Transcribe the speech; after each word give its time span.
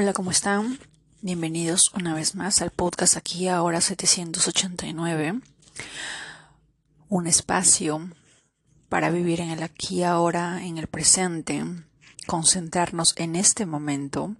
Hola, 0.00 0.12
¿cómo 0.12 0.30
están? 0.30 0.78
Bienvenidos 1.22 1.92
una 1.92 2.14
vez 2.14 2.36
más 2.36 2.62
al 2.62 2.70
podcast 2.70 3.16
aquí 3.16 3.48
ahora 3.48 3.80
789. 3.80 5.40
Un 7.08 7.26
espacio 7.26 8.08
para 8.88 9.10
vivir 9.10 9.40
en 9.40 9.50
el 9.50 9.60
aquí 9.64 10.04
ahora, 10.04 10.64
en 10.64 10.78
el 10.78 10.86
presente, 10.86 11.64
concentrarnos 12.28 13.12
en 13.16 13.34
este 13.34 13.66
momento 13.66 14.36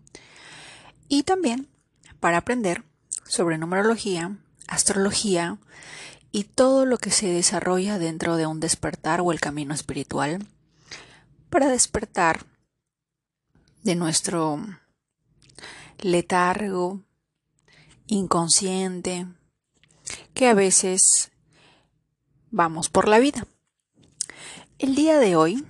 y 1.09 1.25
también 1.25 1.66
para 2.20 2.36
aprender 2.36 2.84
sobre 3.25 3.59
numerología, 3.59 4.38
astrología 4.68 5.59
y 6.30 6.45
todo 6.45 6.86
lo 6.86 6.98
que 6.98 7.11
se 7.11 7.27
desarrolla 7.27 7.98
dentro 7.98 8.36
de 8.36 8.46
un 8.46 8.61
despertar 8.61 9.22
o 9.22 9.32
el 9.32 9.40
camino 9.40 9.75
espiritual 9.75 10.46
para 11.50 11.66
despertar 11.68 12.46
de 13.82 13.96
nuestro 13.96 14.64
letargo, 16.01 17.02
inconsciente, 18.06 19.27
que 20.34 20.48
a 20.48 20.55
veces 20.55 21.30
vamos 22.51 22.89
por 22.89 23.09
la 23.09 23.19
vida. 23.19 23.47
El 24.79 24.95
día 24.95 25.19
de 25.19 25.37
hoy 25.37 25.65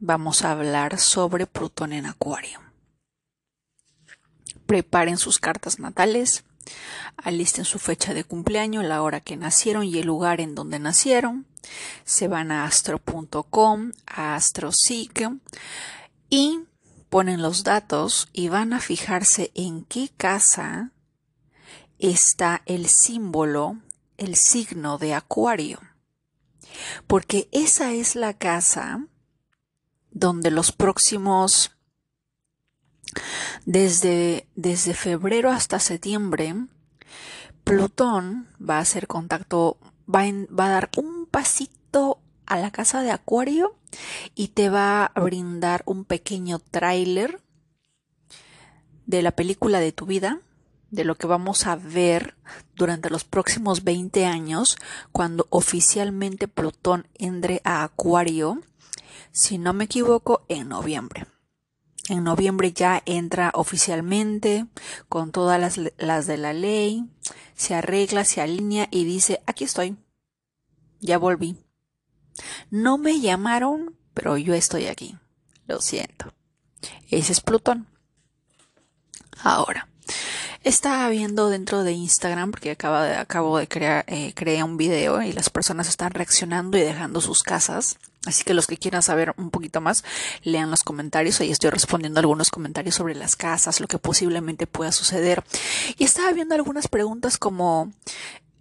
vamos 0.00 0.42
a 0.42 0.52
hablar 0.52 0.98
sobre 0.98 1.46
Plutón 1.46 1.92
en 1.92 2.06
Acuario. 2.06 2.60
Preparen 4.66 5.18
sus 5.18 5.38
cartas 5.38 5.78
natales, 5.78 6.44
alisten 7.16 7.64
su 7.64 7.78
fecha 7.78 8.14
de 8.14 8.24
cumpleaños, 8.24 8.84
la 8.84 9.02
hora 9.02 9.20
que 9.20 9.36
nacieron 9.36 9.84
y 9.84 9.98
el 9.98 10.06
lugar 10.06 10.40
en 10.40 10.54
donde 10.54 10.78
nacieron. 10.78 11.46
Se 12.04 12.26
van 12.26 12.50
a 12.50 12.64
astro.com, 12.64 13.92
a 14.06 14.34
AstroSeek 14.34 15.30
y 16.30 16.60
ponen 17.08 17.42
los 17.42 17.64
datos 17.64 18.28
y 18.32 18.48
van 18.48 18.72
a 18.72 18.80
fijarse 18.80 19.50
en 19.54 19.84
qué 19.84 20.10
casa 20.16 20.92
está 21.98 22.62
el 22.66 22.88
símbolo, 22.88 23.78
el 24.16 24.36
signo 24.36 24.98
de 24.98 25.14
Acuario. 25.14 25.80
Porque 27.06 27.48
esa 27.52 27.92
es 27.92 28.16
la 28.16 28.34
casa 28.34 29.06
donde 30.10 30.50
los 30.50 30.72
próximos, 30.72 31.72
desde, 33.64 34.48
desde 34.54 34.94
febrero 34.94 35.50
hasta 35.50 35.78
septiembre, 35.78 36.54
Plutón 37.64 38.48
va 38.58 38.78
a 38.78 38.80
hacer 38.80 39.06
contacto, 39.06 39.78
va, 40.08 40.24
va 40.56 40.66
a 40.66 40.70
dar 40.70 40.90
un 40.96 41.26
pasito 41.26 42.20
a 42.46 42.58
la 42.58 42.70
casa 42.70 43.02
de 43.02 43.10
Acuario 43.10 43.76
y 44.34 44.48
te 44.48 44.68
va 44.68 45.06
a 45.06 45.20
brindar 45.20 45.82
un 45.86 46.04
pequeño 46.04 46.58
tráiler 46.58 47.40
de 49.06 49.22
la 49.22 49.32
película 49.32 49.80
de 49.80 49.92
tu 49.92 50.06
vida, 50.06 50.40
de 50.90 51.04
lo 51.04 51.16
que 51.16 51.26
vamos 51.26 51.66
a 51.66 51.76
ver 51.76 52.36
durante 52.74 53.10
los 53.10 53.24
próximos 53.24 53.84
20 53.84 54.26
años 54.26 54.76
cuando 55.12 55.46
oficialmente 55.50 56.48
Plutón 56.48 57.06
entre 57.14 57.60
a 57.64 57.84
Acuario, 57.84 58.62
si 59.32 59.58
no 59.58 59.72
me 59.72 59.84
equivoco, 59.84 60.44
en 60.48 60.68
noviembre. 60.68 61.26
En 62.08 62.22
noviembre 62.22 62.72
ya 62.72 63.02
entra 63.04 63.50
oficialmente 63.54 64.66
con 65.08 65.32
todas 65.32 65.60
las, 65.60 65.80
las 65.98 66.26
de 66.26 66.36
la 66.36 66.52
ley, 66.52 67.04
se 67.54 67.74
arregla, 67.74 68.24
se 68.24 68.40
alinea 68.40 68.88
y 68.90 69.04
dice, 69.04 69.42
aquí 69.46 69.64
estoy, 69.64 69.96
ya 71.00 71.18
volví. 71.18 71.65
No 72.70 72.98
me 72.98 73.20
llamaron, 73.20 73.96
pero 74.14 74.36
yo 74.36 74.54
estoy 74.54 74.86
aquí. 74.86 75.16
Lo 75.66 75.80
siento. 75.80 76.32
Ese 77.10 77.32
es 77.32 77.40
Plutón. 77.40 77.86
Ahora, 79.42 79.88
estaba 80.64 81.08
viendo 81.08 81.48
dentro 81.48 81.84
de 81.84 81.92
Instagram, 81.92 82.50
porque 82.50 82.72
acabo 82.72 83.00
de, 83.00 83.14
acabo 83.14 83.58
de 83.58 83.68
crear, 83.68 84.04
eh, 84.08 84.62
un 84.64 84.76
video 84.76 85.22
y 85.22 85.32
las 85.32 85.50
personas 85.50 85.88
están 85.88 86.10
reaccionando 86.10 86.76
y 86.76 86.80
dejando 86.80 87.20
sus 87.20 87.42
casas. 87.42 87.98
Así 88.26 88.42
que 88.42 88.54
los 88.54 88.66
que 88.66 88.76
quieran 88.76 89.02
saber 89.02 89.32
un 89.36 89.50
poquito 89.50 89.80
más, 89.80 90.02
lean 90.42 90.70
los 90.70 90.82
comentarios. 90.82 91.40
Ahí 91.40 91.52
estoy 91.52 91.70
respondiendo 91.70 92.18
algunos 92.18 92.50
comentarios 92.50 92.96
sobre 92.96 93.14
las 93.14 93.36
casas, 93.36 93.80
lo 93.80 93.86
que 93.86 93.98
posiblemente 93.98 94.66
pueda 94.66 94.90
suceder. 94.90 95.44
Y 95.96 96.04
estaba 96.04 96.32
viendo 96.32 96.56
algunas 96.56 96.88
preguntas 96.88 97.38
como, 97.38 97.92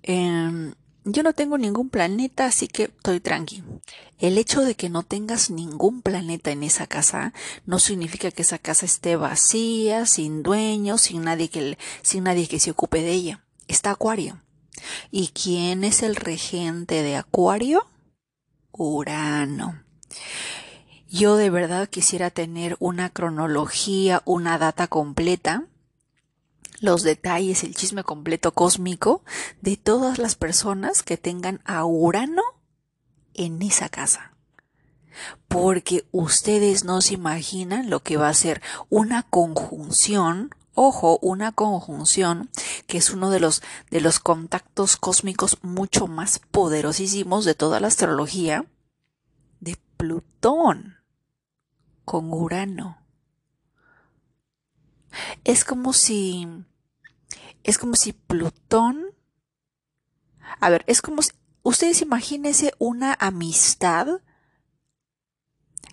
eh, 0.04 0.74
yo 1.06 1.22
no 1.22 1.34
tengo 1.34 1.58
ningún 1.58 1.90
planeta, 1.90 2.48
así 2.48 2.68
que 2.68 2.84
estoy 2.86 3.20
tranquilo. 3.20 3.82
El 4.18 4.38
hecho 4.38 4.62
de 4.62 4.76
que 4.76 4.90
no 4.90 5.04
tengas 5.04 5.52
ningún 5.52 6.02
planeta 6.02 6.52
en 6.52 6.64
esa 6.64 6.88
casa 6.88 7.34
no 7.66 7.78
significa 7.80 8.32
que 8.32 8.42
esa 8.42 8.58
casa 8.58 8.86
esté 8.86 9.16
vacía, 9.16 10.08
sin 10.08 10.42
dueño, 10.42 10.98
sin 10.98 11.24
nadie 11.24 11.50
que, 11.50 11.78
sin 12.02 12.24
nadie 12.24 12.48
que 12.48 12.60
se 12.60 12.72
ocupe 12.72 13.02
de 13.02 13.12
ella. 13.12 13.46
Está 13.68 13.92
Acuario. 13.92 14.42
¿Y 15.12 15.28
quién 15.28 15.84
es 15.84 16.02
el 16.02 16.16
regente 16.16 17.04
de 17.04 17.16
Acuario? 17.16 17.86
Urano. 18.72 19.84
Yo 21.08 21.38
de 21.38 21.50
verdad 21.52 21.88
quisiera 21.88 22.32
tener 22.32 22.76
una 22.80 23.10
cronología, 23.10 24.22
una 24.26 24.58
data 24.58 24.88
completa 24.88 25.66
los 26.86 27.04
detalles, 27.04 27.64
el 27.64 27.76
chisme 27.76 28.04
completo 28.04 28.54
cósmico 28.54 29.24
de 29.62 29.76
todas 29.76 30.18
las 30.18 30.36
personas 30.36 31.04
que 31.04 31.18
tengan 31.18 31.60
a 31.66 31.84
Urano 31.86 32.44
en 33.34 33.62
esa 33.62 33.90
casa. 33.90 34.34
Porque 35.48 36.08
ustedes 36.12 36.84
no 36.84 37.02
se 37.02 37.14
imaginan 37.14 37.90
lo 37.90 38.02
que 38.02 38.18
va 38.18 38.30
a 38.30 38.34
ser 38.34 38.62
una 38.90 39.24
conjunción, 39.24 40.52
ojo, 40.74 41.20
una 41.22 41.52
conjunción 41.52 42.50
que 42.86 42.98
es 42.98 43.10
uno 43.10 43.30
de 43.30 43.40
los 43.40 43.62
de 43.90 44.02
los 44.02 44.20
contactos 44.20 44.98
cósmicos 44.98 45.58
mucho 45.62 46.08
más 46.08 46.40
poderosísimos 46.52 47.46
de 47.46 47.56
toda 47.56 47.80
la 47.80 47.88
astrología 47.88 48.66
de 49.60 49.78
Plutón 49.98 50.98
con 52.04 52.32
Urano. 52.34 52.98
Es 55.44 55.64
como 55.64 55.94
si 55.94 56.48
es 57.66 57.78
como 57.78 57.96
si 57.96 58.14
Plutón 58.14 59.16
a 60.60 60.70
ver, 60.70 60.84
es 60.88 61.02
como 61.02 61.22
si 61.22 61.32
ustedes 61.64 62.02
imagínense 62.02 62.74
una 62.78 63.16
amistad 63.20 64.08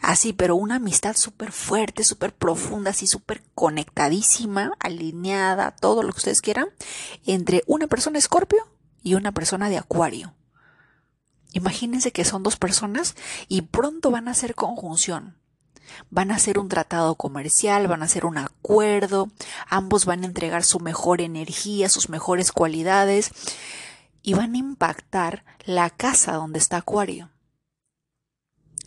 así, 0.00 0.32
pero 0.32 0.56
una 0.56 0.76
amistad 0.76 1.16
súper 1.16 1.52
fuerte, 1.52 2.04
súper 2.04 2.34
profunda, 2.34 2.90
así 2.90 3.06
súper 3.06 3.42
conectadísima, 3.54 4.72
alineada, 4.80 5.76
todo 5.76 6.02
lo 6.02 6.12
que 6.12 6.18
ustedes 6.18 6.42
quieran, 6.42 6.68
entre 7.24 7.62
una 7.66 7.86
persona 7.86 8.18
escorpio 8.18 8.66
y 9.02 9.14
una 9.14 9.32
persona 9.32 9.68
de 9.68 9.78
acuario. 9.78 10.34
Imagínense 11.52 12.12
que 12.12 12.24
son 12.24 12.42
dos 12.42 12.56
personas 12.56 13.14
y 13.46 13.62
pronto 13.62 14.10
van 14.10 14.26
a 14.28 14.32
hacer 14.32 14.54
conjunción. 14.54 15.41
Van 16.10 16.30
a 16.30 16.36
hacer 16.36 16.58
un 16.58 16.68
tratado 16.68 17.14
comercial, 17.14 17.88
van 17.88 18.02
a 18.02 18.06
hacer 18.06 18.26
un 18.26 18.38
acuerdo, 18.38 19.30
ambos 19.68 20.04
van 20.04 20.22
a 20.22 20.26
entregar 20.26 20.64
su 20.64 20.80
mejor 20.80 21.20
energía, 21.20 21.88
sus 21.88 22.08
mejores 22.08 22.52
cualidades 22.52 23.30
y 24.22 24.34
van 24.34 24.54
a 24.54 24.58
impactar 24.58 25.44
la 25.64 25.90
casa 25.90 26.34
donde 26.34 26.58
está 26.58 26.78
Acuario. 26.78 27.30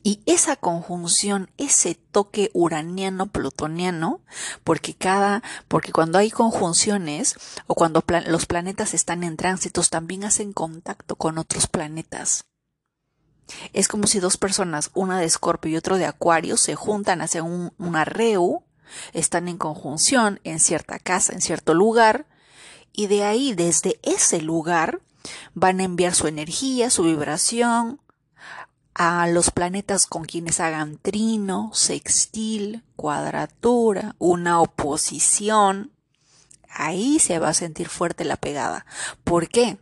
Y 0.08 0.22
esa 0.28 0.56
conjunción, 0.56 1.50
ese 1.58 1.96
toque 1.96 2.52
uraniano 2.54 3.26
plutoniano, 3.26 4.22
porque 4.64 4.94
cada, 4.94 5.42
porque 5.68 5.92
cuando 5.92 6.20
hay 6.20 6.30
conjunciones 6.30 7.36
o 7.66 7.74
cuando 7.74 8.04
los 8.28 8.46
planetas 8.46 8.94
están 8.94 9.24
en 9.24 9.36
tránsitos 9.36 9.90
también 9.90 10.24
hacen 10.24 10.54
contacto 10.54 11.16
con 11.16 11.40
otros 11.40 11.66
planetas. 11.66 12.46
Es 13.74 13.88
como 13.88 14.08
si 14.08 14.20
dos 14.20 14.38
personas, 14.38 14.92
una 14.94 15.20
de 15.20 15.26
Escorpio 15.26 15.72
y 15.72 15.78
otro 15.78 15.98
de 15.98 16.06
Acuario, 16.06 16.58
se 16.58 16.76
juntan, 16.76 17.22
hacen 17.22 17.44
un, 17.44 17.74
un 17.78 17.96
arreu, 17.96 18.64
están 19.14 19.48
en 19.48 19.58
conjunción 19.58 20.40
en 20.44 20.60
cierta 20.60 21.00
casa, 21.00 21.34
en 21.34 21.42
cierto 21.42 21.74
lugar, 21.74 22.26
y 22.94 23.08
de 23.08 23.24
ahí, 23.24 23.54
desde 23.54 24.00
ese 24.04 24.42
lugar, 24.42 25.02
van 25.54 25.80
a 25.80 25.84
enviar 25.84 26.16
su 26.16 26.28
energía, 26.28 26.90
su 26.90 27.04
vibración 27.04 28.00
a 28.94 29.28
los 29.28 29.52
planetas 29.52 30.08
con 30.08 30.24
quienes 30.24 30.62
hagan 30.62 30.98
trino, 30.98 31.70
sextil, 31.74 32.84
cuadratura, 32.96 34.16
una 34.20 34.62
oposición. 34.62 35.92
Ahí 36.70 37.20
se 37.20 37.40
va 37.40 37.50
a 37.50 37.54
sentir 37.54 37.90
fuerte 37.90 38.24
la 38.24 38.38
pegada. 38.38 38.86
¿Por 39.26 39.50
qué? 39.50 39.78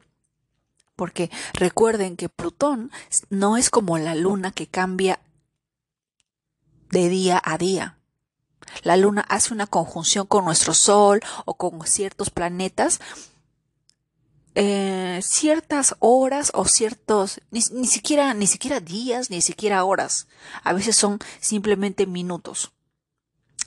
Porque 0.96 1.30
recuerden 1.54 2.16
que 2.18 2.30
Plutón 2.30 2.92
no 3.30 3.58
es 3.58 3.70
como 3.70 3.98
la 3.98 4.16
luna 4.16 4.52
que 4.52 4.68
cambia 4.68 5.20
de 6.90 7.10
día 7.10 7.42
a 7.44 7.58
día. 7.58 7.98
La 8.84 8.98
luna 8.98 9.26
hace 9.28 9.54
una 9.54 9.68
conjunción 9.68 10.26
con 10.26 10.46
nuestro 10.46 10.74
Sol 10.74 11.22
o 11.46 11.56
con 11.56 11.86
ciertos 11.86 12.30
planetas 12.30 13.00
eh, 14.56 15.20
ciertas 15.24 15.96
horas 15.98 16.52
o 16.54 16.66
ciertos 16.66 17.42
ni, 17.50 17.62
ni, 17.72 17.88
siquiera 17.88 18.36
ni 18.36 18.46
siquiera 18.46 18.80
días 18.80 19.32
ni 19.32 19.42
siquiera 19.42 19.84
horas 19.84 20.28
a 20.64 20.74
veces 20.74 20.96
son 20.96 21.18
simplemente 21.40 22.06
minutos 22.06 22.72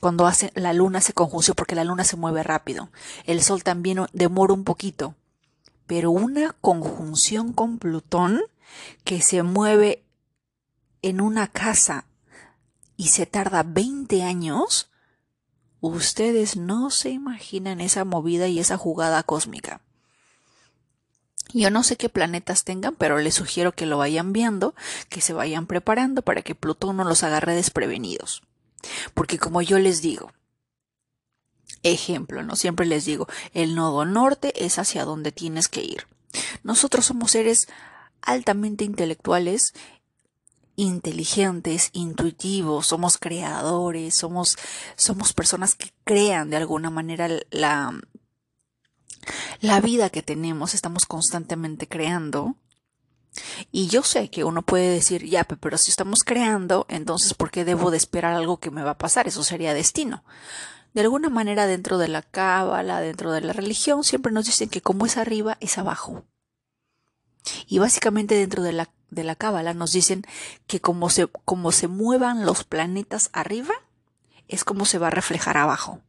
cuando 0.01 0.27
hace, 0.27 0.53
la 0.55 0.73
luna 0.73 1.01
se 1.01 1.13
conjunción, 1.13 1.55
porque 1.57 1.75
la 1.75 1.85
luna 1.85 2.05
se 2.05 2.17
mueve 2.17 2.43
rápido. 2.43 2.91
El 3.25 3.43
sol 3.43 3.63
también 3.63 4.07
demora 4.13 4.53
un 4.53 4.65
poquito. 4.65 5.15
Pero 5.87 6.11
una 6.11 6.53
conjunción 6.61 7.53
con 7.53 7.79
Plutón 7.79 8.43
que 9.05 9.23
se 9.23 9.43
mueve 9.43 10.03
en 11.03 11.21
una 11.21 11.47
casa 11.49 12.07
y 12.97 13.09
se 13.09 13.27
tarda 13.27 13.63
20 13.63 14.23
años, 14.23 14.91
ustedes 15.81 16.57
no 16.57 16.91
se 16.91 17.11
imaginan 17.11 17.81
esa 17.81 18.05
movida 18.05 18.49
y 18.49 18.59
esa 18.59 18.77
jugada 18.77 19.23
cósmica. 19.23 19.81
Yo 21.53 21.71
no 21.71 21.85
sé 21.85 21.97
qué 21.97 22.09
planetas 22.09 22.65
tengan, 22.65 22.97
pero 22.97 23.19
les 23.19 23.35
sugiero 23.35 23.73
que 23.73 23.87
lo 23.87 23.99
vayan 23.99 24.33
viendo, 24.33 24.75
que 25.09 25.21
se 25.21 25.33
vayan 25.33 25.67
preparando 25.67 26.23
para 26.23 26.43
que 26.43 26.55
Plutón 26.55 26.97
no 26.97 27.05
los 27.05 27.23
agarre 27.23 27.55
desprevenidos. 27.55 28.43
Porque 29.15 29.39
como 29.39 29.63
yo 29.63 29.79
les 29.79 30.03
digo, 30.03 30.33
ejemplo, 31.83 32.43
no 32.43 32.57
siempre 32.57 32.87
les 32.87 33.05
digo, 33.05 33.29
el 33.55 33.75
nodo 33.75 34.05
norte 34.05 34.65
es 34.65 34.79
hacia 34.79 35.05
donde 35.05 35.33
tienes 35.33 35.69
que 35.69 35.83
ir. 35.83 36.07
Nosotros 36.63 37.07
somos 37.07 37.33
seres 37.33 37.69
altamente 38.23 38.85
intelectuales, 38.85 39.73
inteligentes, 40.77 41.91
intuitivos, 41.93 42.87
somos 42.87 43.19
creadores, 43.19 44.15
somos, 44.15 44.57
somos 44.97 45.33
personas 45.33 45.75
que 45.75 45.93
crean 46.05 46.51
de 46.51 46.57
alguna 46.57 46.91
manera 46.91 47.29
la, 47.51 47.99
la 49.61 49.81
vida 49.81 50.11
que 50.11 50.23
tenemos, 50.23 50.75
estamos 50.75 51.07
constantemente 51.07 51.89
creando. 51.89 52.57
Y 53.71 53.89
yo 53.89 54.03
sé 54.03 54.31
que 54.31 54.45
uno 54.45 54.63
puede 54.63 54.89
decir, 54.89 55.25
ya, 55.27 55.45
pero 55.45 55.77
si 55.77 55.91
estamos 55.91 56.25
creando, 56.25 56.87
entonces 56.89 57.35
¿por 57.35 57.51
qué 57.51 57.65
debo 57.65 57.91
de 57.91 57.99
esperar 57.99 58.35
algo 58.35 58.59
que 58.59 58.71
me 58.71 58.83
va 58.83 58.93
a 58.93 58.99
pasar? 58.99 59.29
Eso 59.29 59.43
sería 59.43 59.75
destino. 59.75 60.25
De 60.97 61.03
alguna 61.03 61.29
manera 61.29 61.67
dentro 61.67 61.99
de 61.99 62.09
la 62.09 62.23
cábala, 62.23 63.03
dentro 63.03 63.31
de 63.31 63.43
la 63.43 63.53
religión, 63.53 64.03
siempre 64.03 64.33
nos 64.33 64.47
dicen 64.47 64.71
que 64.71 64.81
como 64.81 65.05
es 65.05 65.19
arriba, 65.19 65.59
es 65.61 65.77
abajo. 65.77 66.25
Y 67.67 67.79
básicamente 67.79 68.35
dentro 68.35 68.63
de 68.63 68.73
la, 68.73 68.89
de 69.11 69.23
la 69.23 69.37
cábala 69.37 69.75
nos 69.75 69.93
dicen 69.93 70.25
que 70.67 70.81
como 70.81 71.11
se, 71.11 71.27
como 71.27 71.71
se 71.71 71.87
muevan 71.87 72.47
los 72.47 72.65
planetas 72.65 73.29
arriba, 73.35 73.75
es 74.49 74.65
como 74.65 74.87
se 74.87 74.97
va 74.97 75.09
a 75.09 75.11
reflejar 75.11 75.59
abajo. 75.59 76.01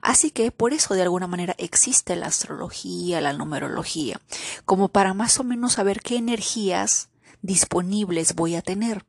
Así 0.00 0.30
que 0.30 0.52
por 0.52 0.74
eso 0.74 0.94
de 0.94 1.02
alguna 1.02 1.26
manera 1.26 1.56
existe 1.58 2.14
la 2.14 2.28
astrología, 2.28 3.20
la 3.20 3.32
numerología, 3.32 4.20
como 4.64 4.90
para 4.90 5.12
más 5.12 5.40
o 5.40 5.42
menos 5.42 5.72
saber 5.72 6.02
qué 6.02 6.18
energías 6.18 7.08
disponibles 7.42 8.36
voy 8.36 8.54
a 8.54 8.62
tener 8.62 9.04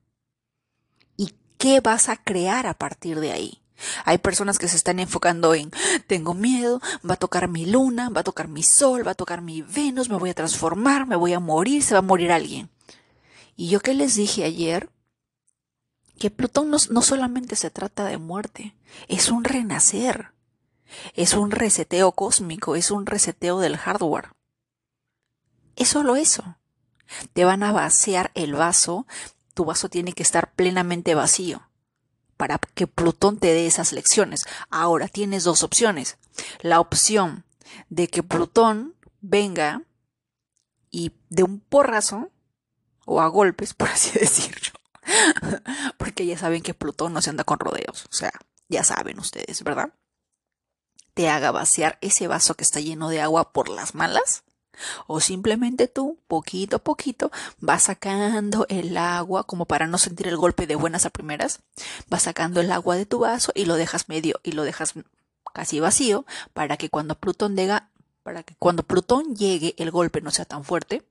y 1.16 1.36
qué 1.60 1.80
vas 1.80 2.10
a 2.10 2.18
crear 2.18 2.66
a 2.66 2.74
partir 2.74 3.20
de 3.20 3.34
ahí. 3.34 3.61
Hay 4.06 4.18
personas 4.18 4.60
que 4.60 4.68
se 4.68 4.76
están 4.76 5.00
enfocando 5.00 5.54
en 5.54 5.72
tengo 6.08 6.34
miedo, 6.34 6.82
va 7.08 7.16
a 7.16 7.18
tocar 7.18 7.48
mi 7.48 7.66
luna, 7.66 8.10
va 8.10 8.22
a 8.22 8.26
tocar 8.26 8.48
mi 8.48 8.64
sol, 8.64 9.06
va 9.06 9.12
a 9.12 9.16
tocar 9.16 9.42
mi 9.42 9.62
Venus, 9.62 10.10
me 10.10 10.18
voy 10.18 10.30
a 10.30 10.36
transformar, 10.36 11.08
me 11.08 11.16
voy 11.16 11.34
a 11.34 11.40
morir, 11.40 11.84
se 11.84 11.94
va 11.94 12.00
a 12.00 12.04
morir 12.04 12.32
alguien. 12.32 12.70
Y 13.56 13.70
yo 13.70 13.80
que 13.80 13.94
les 13.94 14.16
dije 14.16 14.44
ayer, 14.44 14.90
que 16.18 16.30
Plutón 16.30 16.70
no, 16.70 16.78
no 16.90 17.02
solamente 17.02 17.56
se 17.56 17.72
trata 17.72 18.06
de 18.06 18.18
muerte, 18.18 18.76
es 19.08 19.30
un 19.30 19.44
renacer, 19.44 20.32
es 21.16 21.34
un 21.34 21.52
reseteo 21.52 22.12
cósmico, 22.12 22.76
es 22.76 22.92
un 22.92 23.06
reseteo 23.06 23.60
del 23.60 23.78
hardware. 23.78 24.30
Es 25.76 25.90
solo 25.90 26.16
eso. 26.16 26.58
Te 27.34 27.44
van 27.44 27.64
a 27.64 27.72
vaciar 27.72 28.32
el 28.36 28.54
vaso, 28.54 29.06
tu 29.54 29.66
vaso 29.66 29.90
tiene 29.90 30.14
que 30.14 30.24
estar 30.24 30.54
plenamente 30.54 31.16
vacío 31.16 31.71
para 32.42 32.58
que 32.58 32.88
Plutón 32.88 33.38
te 33.38 33.54
dé 33.54 33.68
esas 33.68 33.92
lecciones. 33.92 34.46
Ahora 34.72 35.08
tienes 35.08 35.44
dos 35.44 35.62
opciones. 35.62 36.18
La 36.62 36.80
opción 36.80 37.46
de 37.90 38.08
que 38.08 38.24
Plutón 38.24 38.96
venga 39.20 39.84
y 40.90 41.12
de 41.30 41.44
un 41.44 41.60
porrazo 41.60 42.32
o 43.06 43.22
a 43.22 43.28
golpes, 43.28 43.74
por 43.76 43.90
así 43.90 44.18
decirlo. 44.18 44.72
Porque 46.00 46.26
ya 46.26 46.36
saben 46.36 46.64
que 46.64 46.74
Plutón 46.74 47.14
no 47.14 47.22
se 47.22 47.30
anda 47.30 47.44
con 47.44 47.60
rodeos. 47.60 48.06
O 48.06 48.14
sea, 48.14 48.32
ya 48.70 48.84
saben 48.84 49.20
ustedes, 49.20 49.64
¿verdad? 49.64 49.94
Te 51.14 51.30
haga 51.30 51.52
vaciar 51.52 52.00
ese 52.02 52.28
vaso 52.28 52.56
que 52.56 52.64
está 52.64 52.80
lleno 52.80 53.10
de 53.10 53.22
agua 53.22 53.54
por 53.54 53.70
las 53.70 53.94
malas 53.94 54.46
o 55.08 55.20
simplemente 55.20 55.88
tú, 55.88 56.18
poquito 56.28 56.78
a 56.78 56.80
poquito, 56.80 57.32
vas 57.60 57.84
sacando 57.84 58.66
el 58.70 58.98
agua 58.98 59.44
como 59.44 59.66
para 59.66 59.88
no 59.88 59.98
sentir 59.98 60.28
el 60.28 60.38
golpe 60.38 60.68
de 60.68 60.76
buenas 60.76 61.06
a 61.06 61.10
primeras, 61.10 61.60
vas 62.10 62.24
sacando 62.24 62.62
el 62.62 62.72
agua 62.72 62.96
de 62.96 63.06
tu 63.06 63.20
vaso 63.20 63.52
y 63.56 63.66
lo 63.66 63.76
dejas 63.76 64.10
medio 64.10 64.40
y 64.44 64.54
lo 64.54 64.64
dejas 64.64 64.94
casi 65.54 65.80
vacío 65.80 66.26
para 66.54 66.78
que 66.78 66.90
cuando 66.90 67.16
Plutón 67.16 67.56
llega, 67.56 67.90
para 68.24 68.44
que 68.44 68.56
cuando 68.56 68.84
Plutón 68.84 69.36
llegue 69.36 69.76
el 69.78 69.92
golpe 69.92 70.22
no 70.22 70.32
sea 70.32 70.46
tan 70.46 70.64
fuerte, 70.64 71.04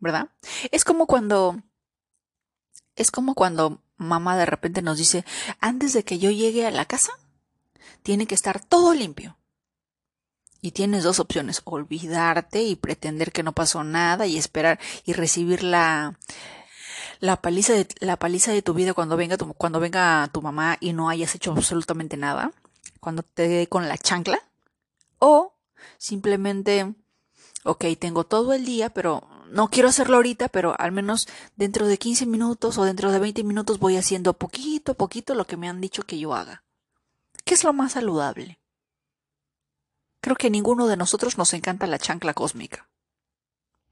¿verdad? 0.00 0.28
Es 0.70 0.84
como 0.84 1.06
cuando 1.06 1.62
es 2.96 3.10
como 3.10 3.34
cuando 3.34 3.80
mamá 3.96 4.36
de 4.36 4.46
repente 4.46 4.82
nos 4.82 4.98
dice, 4.98 5.24
antes 5.60 5.92
de 5.92 6.04
que 6.04 6.18
yo 6.18 6.30
llegue 6.30 6.66
a 6.66 6.70
la 6.70 6.84
casa, 6.84 7.12
tiene 8.02 8.26
que 8.26 8.34
estar 8.34 8.62
todo 8.62 8.94
limpio. 8.94 9.36
Y 10.62 10.70
tienes 10.70 11.02
dos 11.02 11.20
opciones, 11.20 11.60
olvidarte 11.64 12.62
y 12.62 12.76
pretender 12.76 13.32
que 13.32 13.42
no 13.42 13.52
pasó 13.52 13.84
nada 13.84 14.26
y 14.26 14.38
esperar 14.38 14.78
y 15.04 15.12
recibir 15.12 15.64
la, 15.64 16.16
la 17.18 17.42
paliza 17.42 17.72
de, 17.72 17.86
la 18.00 18.16
paliza 18.16 18.52
de 18.52 18.62
tu 18.62 18.72
vida 18.72 18.94
cuando 18.94 19.16
venga 19.16 19.36
tu, 19.36 19.52
cuando 19.54 19.80
venga 19.80 20.28
tu 20.32 20.40
mamá 20.40 20.76
y 20.80 20.92
no 20.92 21.08
hayas 21.08 21.34
hecho 21.34 21.50
absolutamente 21.52 22.16
nada, 22.16 22.52
cuando 23.00 23.24
te 23.24 23.48
dé 23.48 23.66
con 23.66 23.88
la 23.88 23.98
chancla, 23.98 24.40
o 25.18 25.54
simplemente, 25.98 26.94
ok, 27.64 27.84
tengo 27.98 28.24
todo 28.24 28.52
el 28.54 28.64
día, 28.64 28.90
pero 28.90 29.28
no 29.50 29.68
quiero 29.68 29.88
hacerlo 29.88 30.16
ahorita, 30.16 30.48
pero 30.48 30.74
al 30.80 30.92
menos 30.92 31.28
dentro 31.56 31.86
de 31.86 31.98
15 31.98 32.26
minutos 32.26 32.78
o 32.78 32.84
dentro 32.84 33.12
de 33.12 33.18
20 33.18 33.44
minutos 33.44 33.78
voy 33.78 33.96
haciendo 33.96 34.32
poquito 34.32 34.92
a 34.92 34.94
poquito 34.96 35.34
lo 35.34 35.46
que 35.46 35.56
me 35.56 35.68
han 35.68 35.80
dicho 35.80 36.04
que 36.04 36.18
yo 36.18 36.34
haga. 36.34 36.64
¿Qué 37.44 37.54
es 37.54 37.64
lo 37.64 37.72
más 37.72 37.92
saludable? 37.92 38.61
Creo 40.22 40.36
que 40.36 40.50
ninguno 40.50 40.86
de 40.86 40.96
nosotros 40.96 41.36
nos 41.36 41.52
encanta 41.52 41.88
la 41.88 41.98
chancla 41.98 42.32
cósmica. 42.32 42.88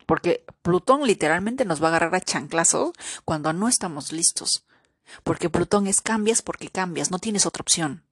Porque 0.06 0.46
Plutón 0.62 1.02
literalmente 1.02 1.64
nos 1.64 1.82
va 1.82 1.86
a 1.86 1.90
agarrar 1.90 2.14
a 2.14 2.20
chanclazo 2.20 2.92
cuando 3.24 3.52
no 3.52 3.68
estamos 3.68 4.12
listos. 4.12 4.64
Porque 5.24 5.50
Plutón 5.50 5.88
es 5.88 6.00
cambias 6.00 6.40
porque 6.40 6.68
cambias, 6.68 7.10
no 7.10 7.18
tienes 7.18 7.46
otra 7.46 7.62
opción. 7.62 8.04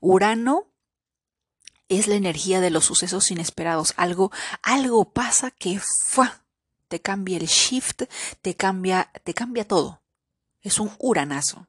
Urano 0.00 0.70
es 1.88 2.06
la 2.08 2.16
energía 2.16 2.60
de 2.60 2.70
los 2.70 2.84
sucesos 2.84 3.30
inesperados. 3.30 3.94
Algo, 3.96 4.30
algo 4.62 5.10
pasa 5.10 5.50
que 5.50 5.80
¡fua! 5.80 6.44
te 6.88 7.00
cambia 7.00 7.38
el 7.38 7.46
shift, 7.46 8.02
te 8.42 8.54
cambia, 8.54 9.10
te 9.24 9.32
cambia 9.32 9.66
todo. 9.66 10.02
Es 10.60 10.78
un 10.78 10.90
uranazo. 10.98 11.68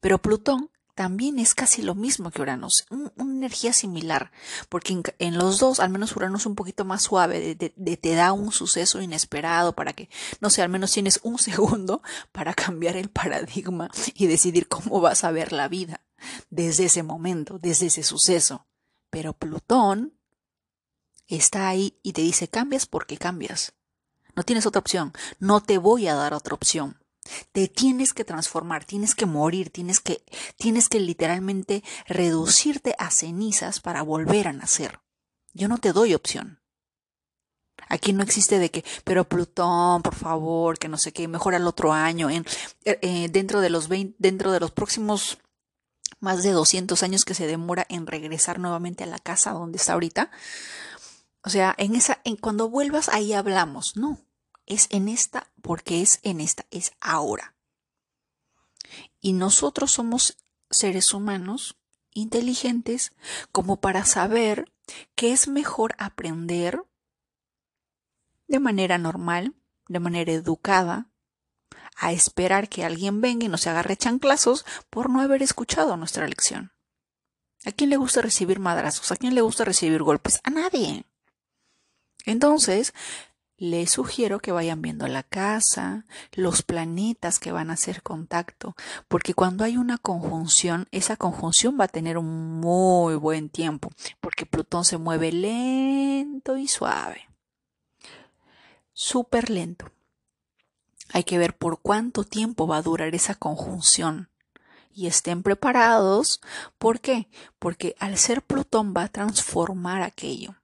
Pero 0.00 0.18
Plutón 0.18 0.72
también 0.96 1.38
es 1.38 1.54
casi 1.54 1.82
lo 1.82 1.94
mismo 1.94 2.30
que 2.30 2.40
Urano, 2.40 2.68
una 2.88 3.10
energía 3.18 3.74
similar, 3.74 4.32
porque 4.70 4.98
en, 5.18 5.36
los 5.36 5.58
dos, 5.58 5.78
al 5.78 5.90
menos 5.90 6.16
Urano 6.16 6.38
es 6.38 6.46
un 6.46 6.54
poquito 6.54 6.86
más 6.86 7.02
suave, 7.02 7.54
de, 7.54 7.96
te 7.98 8.14
da 8.14 8.32
un 8.32 8.50
suceso 8.50 9.02
inesperado 9.02 9.74
para 9.74 9.92
que, 9.92 10.08
no 10.40 10.48
sé, 10.48 10.62
al 10.62 10.70
menos 10.70 10.90
tienes 10.90 11.20
un 11.22 11.38
segundo 11.38 12.02
para 12.32 12.54
cambiar 12.54 12.96
el 12.96 13.10
paradigma 13.10 13.90
y 14.14 14.26
decidir 14.26 14.68
cómo 14.68 15.02
vas 15.02 15.22
a 15.22 15.30
ver 15.30 15.52
la 15.52 15.68
vida 15.68 16.00
desde 16.48 16.86
ese 16.86 17.02
momento, 17.02 17.58
desde 17.58 17.86
ese 17.86 18.02
suceso. 18.02 18.66
Pero 19.10 19.34
Plutón 19.34 20.14
está 21.28 21.68
ahí 21.68 21.98
y 22.02 22.14
te 22.14 22.22
dice 22.22 22.48
cambias 22.48 22.86
porque 22.86 23.18
cambias. 23.18 23.74
No 24.34 24.44
tienes 24.44 24.64
otra 24.64 24.80
opción, 24.80 25.12
no 25.40 25.62
te 25.62 25.76
voy 25.76 26.08
a 26.08 26.14
dar 26.14 26.32
otra 26.32 26.54
opción. 26.54 26.98
Te 27.52 27.68
tienes 27.68 28.12
que 28.12 28.24
transformar, 28.24 28.84
tienes 28.84 29.14
que 29.14 29.26
morir, 29.26 29.70
tienes 29.70 30.00
que, 30.00 30.24
tienes 30.56 30.88
que 30.88 31.00
literalmente 31.00 31.82
reducirte 32.06 32.94
a 32.98 33.10
cenizas 33.10 33.80
para 33.80 34.02
volver 34.02 34.48
a 34.48 34.52
nacer. 34.52 35.00
Yo 35.52 35.68
no 35.68 35.78
te 35.78 35.92
doy 35.92 36.14
opción. 36.14 36.60
Aquí 37.88 38.12
no 38.12 38.22
existe 38.22 38.58
de 38.58 38.70
que, 38.70 38.84
pero 39.04 39.28
Plutón, 39.28 40.02
por 40.02 40.14
favor, 40.14 40.78
que 40.78 40.88
no 40.88 40.98
sé 40.98 41.12
qué, 41.12 41.28
mejor 41.28 41.54
al 41.54 41.66
otro 41.66 41.92
año, 41.92 42.30
en, 42.30 42.44
eh, 42.84 42.98
eh, 43.02 43.28
dentro 43.30 43.60
de 43.60 43.70
los 43.70 43.88
dentro 44.18 44.50
de 44.50 44.60
los 44.60 44.70
próximos 44.72 45.38
más 46.20 46.42
de 46.42 46.52
200 46.52 47.02
años 47.02 47.24
que 47.24 47.34
se 47.34 47.46
demora 47.46 47.86
en 47.88 48.06
regresar 48.06 48.58
nuevamente 48.58 49.04
a 49.04 49.06
la 49.06 49.18
casa 49.18 49.52
donde 49.52 49.78
está 49.78 49.92
ahorita. 49.92 50.30
O 51.44 51.50
sea, 51.50 51.74
en 51.78 51.94
esa, 51.94 52.20
en 52.24 52.36
cuando 52.36 52.68
vuelvas 52.68 53.08
ahí 53.08 53.32
hablamos, 53.32 53.96
no 53.96 54.25
es 54.66 54.88
en 54.90 55.08
esta 55.08 55.50
porque 55.62 56.02
es 56.02 56.20
en 56.22 56.40
esta, 56.40 56.66
es 56.70 56.92
ahora. 57.00 57.54
Y 59.20 59.32
nosotros 59.32 59.92
somos 59.92 60.36
seres 60.70 61.12
humanos 61.12 61.76
inteligentes 62.12 63.12
como 63.52 63.80
para 63.80 64.04
saber 64.04 64.72
que 65.14 65.32
es 65.32 65.48
mejor 65.48 65.94
aprender 65.98 66.82
de 68.48 68.60
manera 68.60 68.98
normal, 68.98 69.54
de 69.88 70.00
manera 70.00 70.32
educada, 70.32 71.08
a 71.96 72.12
esperar 72.12 72.68
que 72.68 72.84
alguien 72.84 73.20
venga 73.20 73.46
y 73.46 73.48
nos 73.48 73.66
agarre 73.66 73.96
chanclazos 73.96 74.64
por 74.90 75.10
no 75.10 75.20
haber 75.20 75.42
escuchado 75.42 75.96
nuestra 75.96 76.28
lección. 76.28 76.72
¿A 77.64 77.72
quién 77.72 77.90
le 77.90 77.96
gusta 77.96 78.22
recibir 78.22 78.60
madrazos? 78.60 79.10
¿A 79.10 79.16
quién 79.16 79.34
le 79.34 79.40
gusta 79.40 79.64
recibir 79.64 80.02
golpes? 80.02 80.40
A 80.44 80.50
nadie. 80.50 81.04
Entonces, 82.24 82.92
les 83.58 83.90
sugiero 83.90 84.38
que 84.38 84.52
vayan 84.52 84.82
viendo 84.82 85.06
la 85.08 85.22
casa, 85.22 86.04
los 86.32 86.62
planetas 86.62 87.38
que 87.38 87.52
van 87.52 87.70
a 87.70 87.74
hacer 87.74 88.02
contacto, 88.02 88.74
porque 89.08 89.34
cuando 89.34 89.64
hay 89.64 89.76
una 89.76 89.98
conjunción, 89.98 90.88
esa 90.90 91.16
conjunción 91.16 91.78
va 91.80 91.84
a 91.84 91.88
tener 91.88 92.18
un 92.18 92.60
muy 92.60 93.14
buen 93.14 93.48
tiempo, 93.48 93.90
porque 94.20 94.46
Plutón 94.46 94.84
se 94.84 94.98
mueve 94.98 95.32
lento 95.32 96.56
y 96.56 96.68
suave. 96.68 97.28
Súper 98.92 99.50
lento. 99.50 99.90
Hay 101.12 101.24
que 101.24 101.38
ver 101.38 101.56
por 101.56 101.80
cuánto 101.80 102.24
tiempo 102.24 102.66
va 102.66 102.78
a 102.78 102.82
durar 102.82 103.14
esa 103.14 103.34
conjunción. 103.34 104.30
Y 104.90 105.06
estén 105.06 105.42
preparados. 105.42 106.40
¿Por 106.78 107.00
qué? 107.00 107.28
Porque 107.58 107.94
al 107.98 108.16
ser 108.16 108.40
Plutón 108.40 108.94
va 108.96 109.04
a 109.04 109.08
transformar 109.08 110.02
aquello 110.02 110.56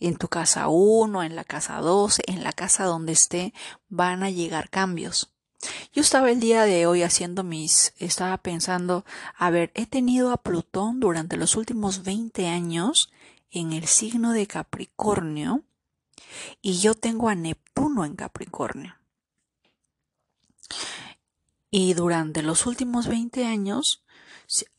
en 0.00 0.16
tu 0.16 0.28
casa 0.28 0.68
1, 0.68 1.22
en 1.22 1.36
la 1.36 1.44
casa 1.44 1.80
12, 1.80 2.22
en 2.26 2.42
la 2.44 2.52
casa 2.52 2.84
donde 2.84 3.12
esté, 3.12 3.52
van 3.88 4.22
a 4.22 4.30
llegar 4.30 4.70
cambios. 4.70 5.32
Yo 5.92 6.02
estaba 6.02 6.30
el 6.30 6.40
día 6.40 6.64
de 6.64 6.86
hoy 6.86 7.02
haciendo 7.02 7.42
mis, 7.42 7.94
estaba 7.98 8.36
pensando, 8.38 9.04
a 9.36 9.50
ver, 9.50 9.72
he 9.74 9.86
tenido 9.86 10.30
a 10.30 10.36
Plutón 10.36 11.00
durante 11.00 11.36
los 11.36 11.56
últimos 11.56 12.02
20 12.02 12.46
años 12.46 13.10
en 13.50 13.72
el 13.72 13.86
signo 13.86 14.32
de 14.32 14.46
Capricornio 14.46 15.64
y 16.60 16.78
yo 16.78 16.94
tengo 16.94 17.28
a 17.28 17.34
Neptuno 17.34 18.04
en 18.04 18.16
Capricornio. 18.16 18.96
Y 21.70 21.94
durante 21.94 22.42
los 22.42 22.66
últimos 22.66 23.06
20 23.06 23.44
años, 23.46 24.04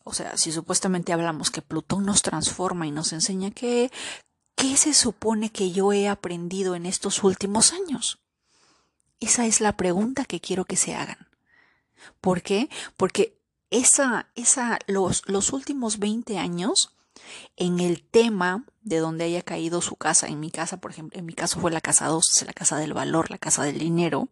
o 0.03 0.13
sea, 0.13 0.37
si 0.37 0.51
supuestamente 0.51 1.11
hablamos 1.11 1.51
que 1.51 1.61
Plutón 1.61 2.05
nos 2.05 2.21
transforma 2.21 2.87
y 2.87 2.91
nos 2.91 3.13
enseña 3.13 3.51
que, 3.51 3.91
¿Qué 4.57 4.75
se 4.75 4.95
supone 4.95 5.51
que 5.51 5.71
yo 5.71 5.93
he 5.93 6.07
aprendido 6.07 6.73
en 6.73 6.87
estos 6.87 7.23
últimos 7.23 7.73
años? 7.73 8.17
Esa 9.19 9.45
es 9.45 9.61
la 9.61 9.77
pregunta 9.77 10.25
que 10.25 10.41
quiero 10.41 10.65
que 10.65 10.75
se 10.75 10.95
hagan. 10.95 11.27
¿Por 12.21 12.41
qué? 12.41 12.67
Porque 12.97 13.39
esa, 13.69 14.31
esa, 14.33 14.79
los, 14.87 15.21
los 15.27 15.53
últimos 15.53 15.99
20 15.99 16.39
años, 16.39 16.95
en 17.55 17.79
el 17.79 18.01
tema 18.01 18.65
de 18.81 18.97
donde 18.97 19.25
haya 19.25 19.43
caído 19.43 19.79
su 19.79 19.95
casa, 19.95 20.25
en 20.25 20.39
mi 20.39 20.49
casa, 20.49 20.77
por 20.77 20.89
ejemplo, 20.89 21.19
en 21.19 21.27
mi 21.27 21.33
caso 21.33 21.59
fue 21.59 21.69
la 21.69 21.79
casa 21.79 22.07
2, 22.07 22.43
la 22.47 22.53
casa 22.53 22.77
del 22.77 22.95
valor, 22.95 23.29
la 23.29 23.37
casa 23.37 23.61
del 23.61 23.77
dinero, 23.77 24.27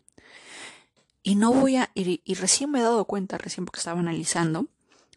y 1.21 1.35
no 1.35 1.53
voy 1.53 1.75
a, 1.75 1.91
y, 1.93 2.21
y 2.25 2.33
recién 2.33 2.71
me 2.71 2.79
he 2.79 2.81
dado 2.83 3.05
cuenta, 3.05 3.37
recién 3.37 3.65
porque 3.65 3.77
estaba 3.77 3.99
analizando, 3.99 4.65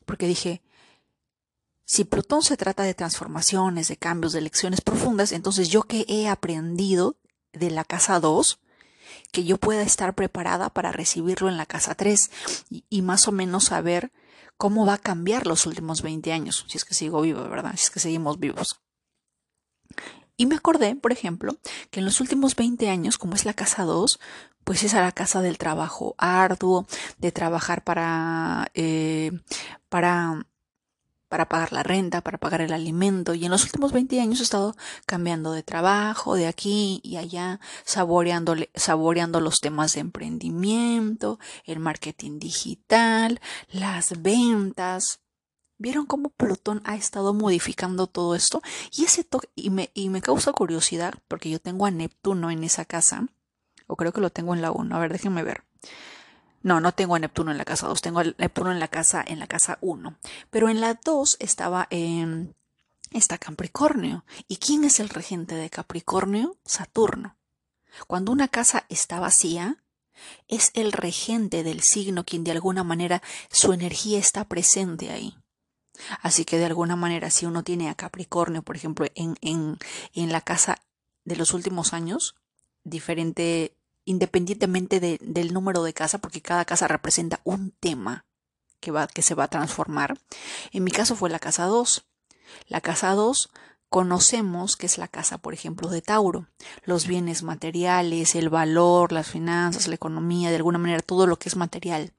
porque 0.04 0.26
dije, 0.26 0.60
si 1.88 2.04
Plutón 2.04 2.42
se 2.42 2.58
trata 2.58 2.82
de 2.82 2.92
transformaciones, 2.92 3.88
de 3.88 3.96
cambios, 3.96 4.34
de 4.34 4.42
lecciones 4.42 4.82
profundas, 4.82 5.32
entonces 5.32 5.70
yo 5.70 5.84
que 5.84 6.04
he 6.06 6.28
aprendido 6.28 7.16
de 7.54 7.70
la 7.70 7.82
casa 7.82 8.20
2, 8.20 8.60
que 9.32 9.44
yo 9.44 9.56
pueda 9.56 9.80
estar 9.80 10.14
preparada 10.14 10.68
para 10.68 10.92
recibirlo 10.92 11.48
en 11.48 11.56
la 11.56 11.64
casa 11.64 11.94
3 11.94 12.30
y, 12.68 13.00
más 13.00 13.26
o 13.26 13.32
menos 13.32 13.64
saber 13.64 14.12
cómo 14.58 14.84
va 14.84 14.94
a 14.94 14.98
cambiar 14.98 15.46
los 15.46 15.64
últimos 15.64 16.02
20 16.02 16.30
años, 16.30 16.66
si 16.68 16.76
es 16.76 16.84
que 16.84 16.92
sigo 16.92 17.22
vivo, 17.22 17.42
¿verdad? 17.48 17.72
Si 17.76 17.84
es 17.84 17.90
que 17.90 18.00
seguimos 18.00 18.38
vivos. 18.38 18.82
Y 20.36 20.44
me 20.44 20.56
acordé, 20.56 20.94
por 20.94 21.12
ejemplo, 21.12 21.56
que 21.90 22.00
en 22.00 22.04
los 22.04 22.20
últimos 22.20 22.54
20 22.54 22.90
años, 22.90 23.16
como 23.16 23.34
es 23.34 23.46
la 23.46 23.54
casa 23.54 23.84
2, 23.84 24.20
pues 24.62 24.82
es 24.82 24.92
a 24.92 25.00
la 25.00 25.12
casa 25.12 25.40
del 25.40 25.56
trabajo 25.56 26.14
arduo, 26.18 26.86
de 27.16 27.32
trabajar 27.32 27.82
para, 27.82 28.70
eh, 28.74 29.32
para 29.88 30.44
para 31.28 31.48
pagar 31.48 31.72
la 31.72 31.82
renta, 31.82 32.22
para 32.22 32.38
pagar 32.38 32.60
el 32.60 32.72
alimento 32.72 33.34
y 33.34 33.44
en 33.44 33.50
los 33.50 33.64
últimos 33.64 33.92
20 33.92 34.20
años 34.20 34.40
he 34.40 34.42
estado 34.42 34.76
cambiando 35.06 35.52
de 35.52 35.62
trabajo, 35.62 36.34
de 36.34 36.46
aquí 36.46 37.00
y 37.02 37.16
allá, 37.16 37.60
saboreando, 37.84 38.54
los 39.40 39.60
temas 39.60 39.94
de 39.94 40.00
emprendimiento, 40.00 41.38
el 41.64 41.78
marketing 41.80 42.38
digital, 42.38 43.40
las 43.70 44.22
ventas. 44.22 45.20
¿Vieron 45.80 46.06
cómo 46.06 46.30
Plutón 46.30 46.80
ha 46.84 46.96
estado 46.96 47.34
modificando 47.34 48.08
todo 48.08 48.34
esto? 48.34 48.62
Y 48.90 49.04
ese 49.04 49.22
toque, 49.22 49.48
y 49.54 49.70
me, 49.70 49.90
y 49.94 50.08
me 50.08 50.22
causa 50.22 50.52
curiosidad, 50.52 51.14
porque 51.28 51.50
yo 51.50 51.60
tengo 51.60 51.86
a 51.86 51.92
Neptuno 51.92 52.50
en 52.50 52.64
esa 52.64 52.84
casa, 52.84 53.28
o 53.86 53.94
creo 53.94 54.12
que 54.12 54.20
lo 54.20 54.30
tengo 54.30 54.54
en 54.54 54.62
la 54.62 54.72
1, 54.72 54.96
a 54.96 54.98
ver, 54.98 55.12
déjenme 55.12 55.44
ver. 55.44 55.62
No, 56.62 56.80
no 56.80 56.92
tengo 56.92 57.14
a 57.14 57.18
Neptuno 57.18 57.50
en 57.50 57.58
la 57.58 57.64
casa 57.64 57.86
2, 57.86 58.00
tengo 58.00 58.20
a 58.20 58.24
Neptuno 58.24 58.72
en 58.72 58.80
la 58.80 58.88
casa 58.88 59.24
en 59.26 59.38
la 59.38 59.46
casa 59.46 59.78
1. 59.80 60.18
Pero 60.50 60.68
en 60.68 60.80
la 60.80 60.94
2 60.94 61.36
estaba 61.40 61.86
en 61.90 62.54
está 63.10 63.38
Capricornio. 63.38 64.24
¿Y 64.48 64.56
quién 64.56 64.84
es 64.84 65.00
el 65.00 65.08
regente 65.08 65.54
de 65.54 65.70
Capricornio? 65.70 66.56
Saturno. 66.64 67.36
Cuando 68.06 68.32
una 68.32 68.48
casa 68.48 68.84
está 68.88 69.18
vacía, 69.20 69.82
es 70.46 70.70
el 70.74 70.92
regente 70.92 71.62
del 71.62 71.82
signo 71.82 72.24
quien 72.24 72.44
de 72.44 72.50
alguna 72.50 72.84
manera 72.84 73.22
su 73.50 73.72
energía 73.72 74.18
está 74.18 74.44
presente 74.44 75.10
ahí. 75.10 75.36
Así 76.22 76.44
que 76.44 76.58
de 76.58 76.66
alguna 76.66 76.96
manera 76.96 77.30
si 77.30 77.46
uno 77.46 77.64
tiene 77.64 77.88
a 77.88 77.94
Capricornio, 77.94 78.62
por 78.62 78.76
ejemplo, 78.76 79.06
en, 79.14 79.36
en, 79.40 79.78
en 80.14 80.32
la 80.32 80.40
casa 80.40 80.78
de 81.24 81.36
los 81.36 81.54
últimos 81.54 81.92
años, 81.92 82.36
diferente 82.84 83.76
independientemente 84.08 85.00
del 85.00 85.52
número 85.52 85.82
de 85.82 85.92
casa, 85.92 86.16
porque 86.16 86.40
cada 86.40 86.64
casa 86.64 86.88
representa 86.88 87.42
un 87.44 87.72
tema 87.72 88.24
que, 88.80 88.90
va, 88.90 89.06
que 89.06 89.20
se 89.20 89.34
va 89.34 89.44
a 89.44 89.48
transformar. 89.48 90.18
En 90.72 90.82
mi 90.82 90.90
caso 90.90 91.14
fue 91.14 91.28
la 91.28 91.38
casa 91.38 91.66
2. 91.66 92.06
La 92.68 92.80
casa 92.80 93.12
2 93.12 93.50
conocemos 93.90 94.76
que 94.76 94.86
es 94.86 94.96
la 94.96 95.08
casa, 95.08 95.36
por 95.36 95.52
ejemplo, 95.52 95.90
de 95.90 96.00
Tauro. 96.00 96.46
Los 96.84 97.06
bienes 97.06 97.42
materiales, 97.42 98.34
el 98.34 98.48
valor, 98.48 99.12
las 99.12 99.28
finanzas, 99.28 99.88
la 99.88 99.96
economía, 99.96 100.48
de 100.48 100.56
alguna 100.56 100.78
manera 100.78 101.02
todo 101.02 101.26
lo 101.26 101.38
que 101.38 101.50
es 101.50 101.56
material. 101.56 102.14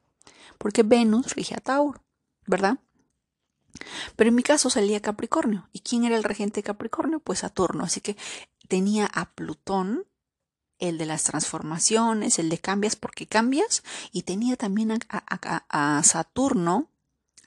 Porque 0.60 0.84
Venus 0.84 1.34
rige 1.34 1.56
a 1.56 1.60
Tauro, 1.60 2.04
¿verdad? 2.46 2.78
Pero 4.16 4.28
en 4.28 4.36
mi 4.36 4.44
caso 4.44 4.70
salía 4.70 5.02
Capricornio. 5.02 5.68
¿Y 5.74 5.80
quién 5.80 6.04
era 6.04 6.16
el 6.16 6.24
regente 6.24 6.60
de 6.60 6.64
Capricornio? 6.64 7.20
Pues 7.20 7.40
Saturno. 7.40 7.84
Así 7.84 8.00
que 8.00 8.16
tenía 8.68 9.08
a 9.08 9.32
Plutón 9.32 10.06
el 10.80 10.98
de 10.98 11.06
las 11.06 11.24
transformaciones, 11.24 12.40
el 12.40 12.50
de 12.50 12.58
cambias 12.58 12.96
porque 12.96 13.28
cambias, 13.28 13.84
y 14.12 14.24
tenía 14.24 14.56
también 14.56 15.00
a, 15.10 16.02
Saturno 16.04 16.90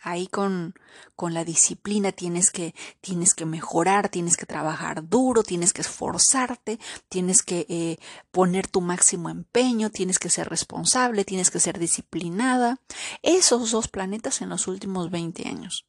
ahí 0.05 0.27
con, 0.27 0.75
con, 1.15 1.33
la 1.33 1.45
disciplina 1.45 2.11
tienes 2.11 2.51
que, 2.51 2.75
tienes 3.01 3.35
que 3.35 3.47
mejorar, 3.47 4.09
tienes 4.09 4.37
que 4.37 4.47
trabajar 4.47 5.09
duro, 5.09 5.45
tienes 5.45 5.73
que 5.73 5.83
esforzarte, 5.83 6.81
tienes 7.09 7.43
que 7.43 7.67
eh, 7.69 7.99
poner 8.33 8.67
tu 8.67 8.81
máximo 8.81 9.31
empeño, 9.31 9.91
tienes 9.91 10.19
que 10.19 10.29
ser 10.29 10.49
responsable, 10.49 11.25
tienes 11.25 11.53
que 11.53 11.61
ser 11.61 11.79
disciplinada. 11.79 12.81
Esos 13.23 13.71
dos 13.71 13.87
planetas 13.87 14.41
en 14.41 14.49
los 14.49 14.67
últimos 14.67 15.11
20 15.11 15.49
años. 15.49 15.87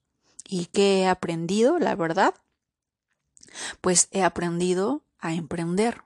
¿Y 0.47 0.67
qué 0.67 1.00
he 1.00 1.07
aprendido? 1.07 1.79
La 1.79 1.95
verdad, 1.95 2.35
pues 3.81 4.09
he 4.12 4.23
aprendido 4.23 5.01
a 5.19 5.33
emprender 5.33 6.03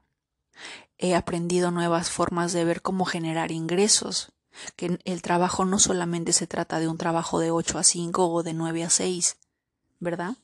he 0.97 1.15
aprendido 1.15 1.71
nuevas 1.71 2.09
formas 2.09 2.53
de 2.53 2.65
ver 2.65 2.81
cómo 2.81 3.05
generar 3.05 3.51
ingresos, 3.51 4.31
que 4.75 4.99
el 5.03 5.21
trabajo 5.21 5.65
no 5.65 5.79
solamente 5.79 6.33
se 6.33 6.47
trata 6.47 6.79
de 6.79 6.87
un 6.87 6.97
trabajo 6.97 7.39
de 7.39 7.51
8 7.51 7.77
a 7.77 7.83
5 7.83 8.29
o 8.29 8.43
de 8.43 8.53
9 8.53 8.83
a 8.83 8.89
6, 8.89 9.37
¿verdad? 9.99 10.35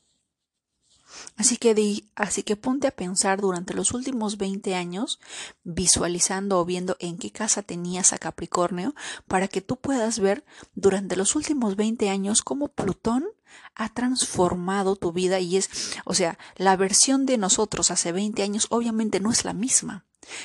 Así 1.36 1.56
que, 1.56 1.74
di, 1.74 2.10
así 2.14 2.42
que 2.42 2.56
ponte 2.56 2.86
a 2.86 2.90
pensar 2.92 3.40
durante 3.40 3.74
los 3.74 3.92
últimos 3.92 4.38
20 4.38 4.74
años, 4.74 5.20
visualizando 5.62 6.60
o 6.60 6.64
viendo 6.64 6.96
en 7.00 7.18
qué 7.18 7.30
casa 7.30 7.62
tenías 7.62 8.12
a 8.12 8.18
Capricornio, 8.18 8.94
para 9.26 9.48
que 9.48 9.60
tú 9.60 9.76
puedas 9.76 10.18
ver 10.18 10.44
durante 10.74 11.16
los 11.16 11.36
últimos 11.36 11.76
20 11.76 12.08
años 12.10 12.42
cómo 12.42 12.68
Plutón 12.68 13.26
ha 13.74 13.88
transformado 13.88 14.96
tu 14.96 15.12
vida 15.12 15.40
y 15.40 15.56
es, 15.56 15.70
o 16.04 16.14
sea, 16.14 16.38
la 16.56 16.76
versión 16.76 17.26
de 17.26 17.38
nosotros 17.38 17.90
hace 17.90 18.12
20 18.12 18.42
años 18.42 18.66
obviamente 18.70 19.20
no 19.20 19.30
es 19.30 19.44
la 19.44 19.52
misma. 19.52 20.04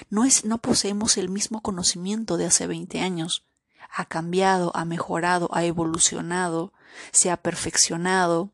No 0.10 0.26
es, 0.26 0.46
no 0.46 0.58
poseemos 0.58 1.18
el 1.18 1.30
mismo 1.30 1.62
conocimiento 1.62 2.38
de 2.38 2.46
hace 2.46 2.68
20 2.68 3.00
años. 3.00 3.46
Ha 3.92 4.06
cambiado, 4.06 4.72
ha 4.76 4.86
mejorado, 4.86 5.50
ha 5.54 5.64
evolucionado, 5.64 6.74
se 7.12 7.32
ha 7.32 7.38
perfeccionado. 7.38 8.52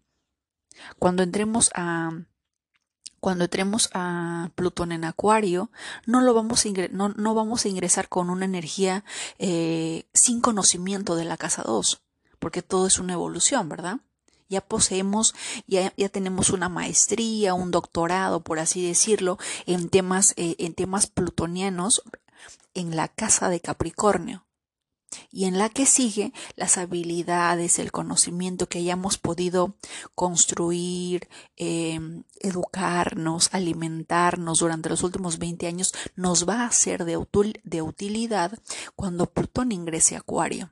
Cuando 1.00 1.24
entremos 1.24 1.72
a, 1.76 2.12
cuando 3.20 3.46
entremos 3.46 3.90
a 3.94 4.52
Plutón 4.56 4.92
en 4.92 5.04
Acuario, 5.04 5.72
no, 6.06 6.22
lo 6.22 6.34
vamos 6.34 6.66
a 6.66 6.70
no, 6.92 7.10
no, 7.10 7.34
vamos 7.34 7.66
a 7.66 7.70
ingresar 7.70 8.08
con 8.10 8.30
una 8.30 8.46
energía 8.46 9.04
eh, 9.40 10.06
sin 10.14 10.42
conocimiento 10.42 11.16
de 11.16 11.26
la 11.26 11.38
casa 11.38 11.64
2, 11.64 12.02
porque 12.40 12.62
todo 12.62 12.88
es 12.88 13.00
una 13.00 13.14
evolución, 13.14 13.70
¿verdad? 13.70 14.00
ya 14.48 14.62
poseemos, 14.62 15.34
ya, 15.68 15.92
ya, 15.98 16.10
tenemos 16.10 16.52
una 16.52 16.70
maestría, 16.70 17.54
un 17.56 17.72
doctorado, 17.72 18.42
por 18.42 18.60
así 18.60 18.86
decirlo, 18.86 19.40
en 19.66 19.90
temas, 19.90 20.34
eh, 20.38 20.56
en 20.60 20.76
temas 20.76 21.08
plutonianos 21.08 22.04
en 22.76 22.96
la 22.96 23.08
casa 23.08 23.50
de 23.50 23.60
Capricornio. 23.60 24.46
Y 25.32 25.46
en 25.46 25.58
la 25.58 25.70
que 25.70 25.86
sigue 25.86 26.34
las 26.56 26.78
habilidades, 26.78 27.80
el 27.80 27.92
conocimiento 27.92 28.68
que 28.68 28.80
hayamos 28.80 29.18
podido 29.18 29.76
construir, 30.16 31.28
em, 31.56 32.24
educarnos, 32.40 33.50
alimentarnos 33.54 34.60
durante 34.60 34.90
los 34.90 35.04
últimos 35.04 35.38
20 35.40 35.68
años, 35.68 35.94
nos 36.16 36.48
va 36.48 36.66
a 36.66 36.72
ser 36.72 37.06
de, 37.06 37.20
de 37.64 37.82
utilidad 37.82 38.58
cuando 38.96 39.26
Plutón 39.26 39.72
ingrese 39.72 40.16
a 40.16 40.20
Acuario. 40.20 40.72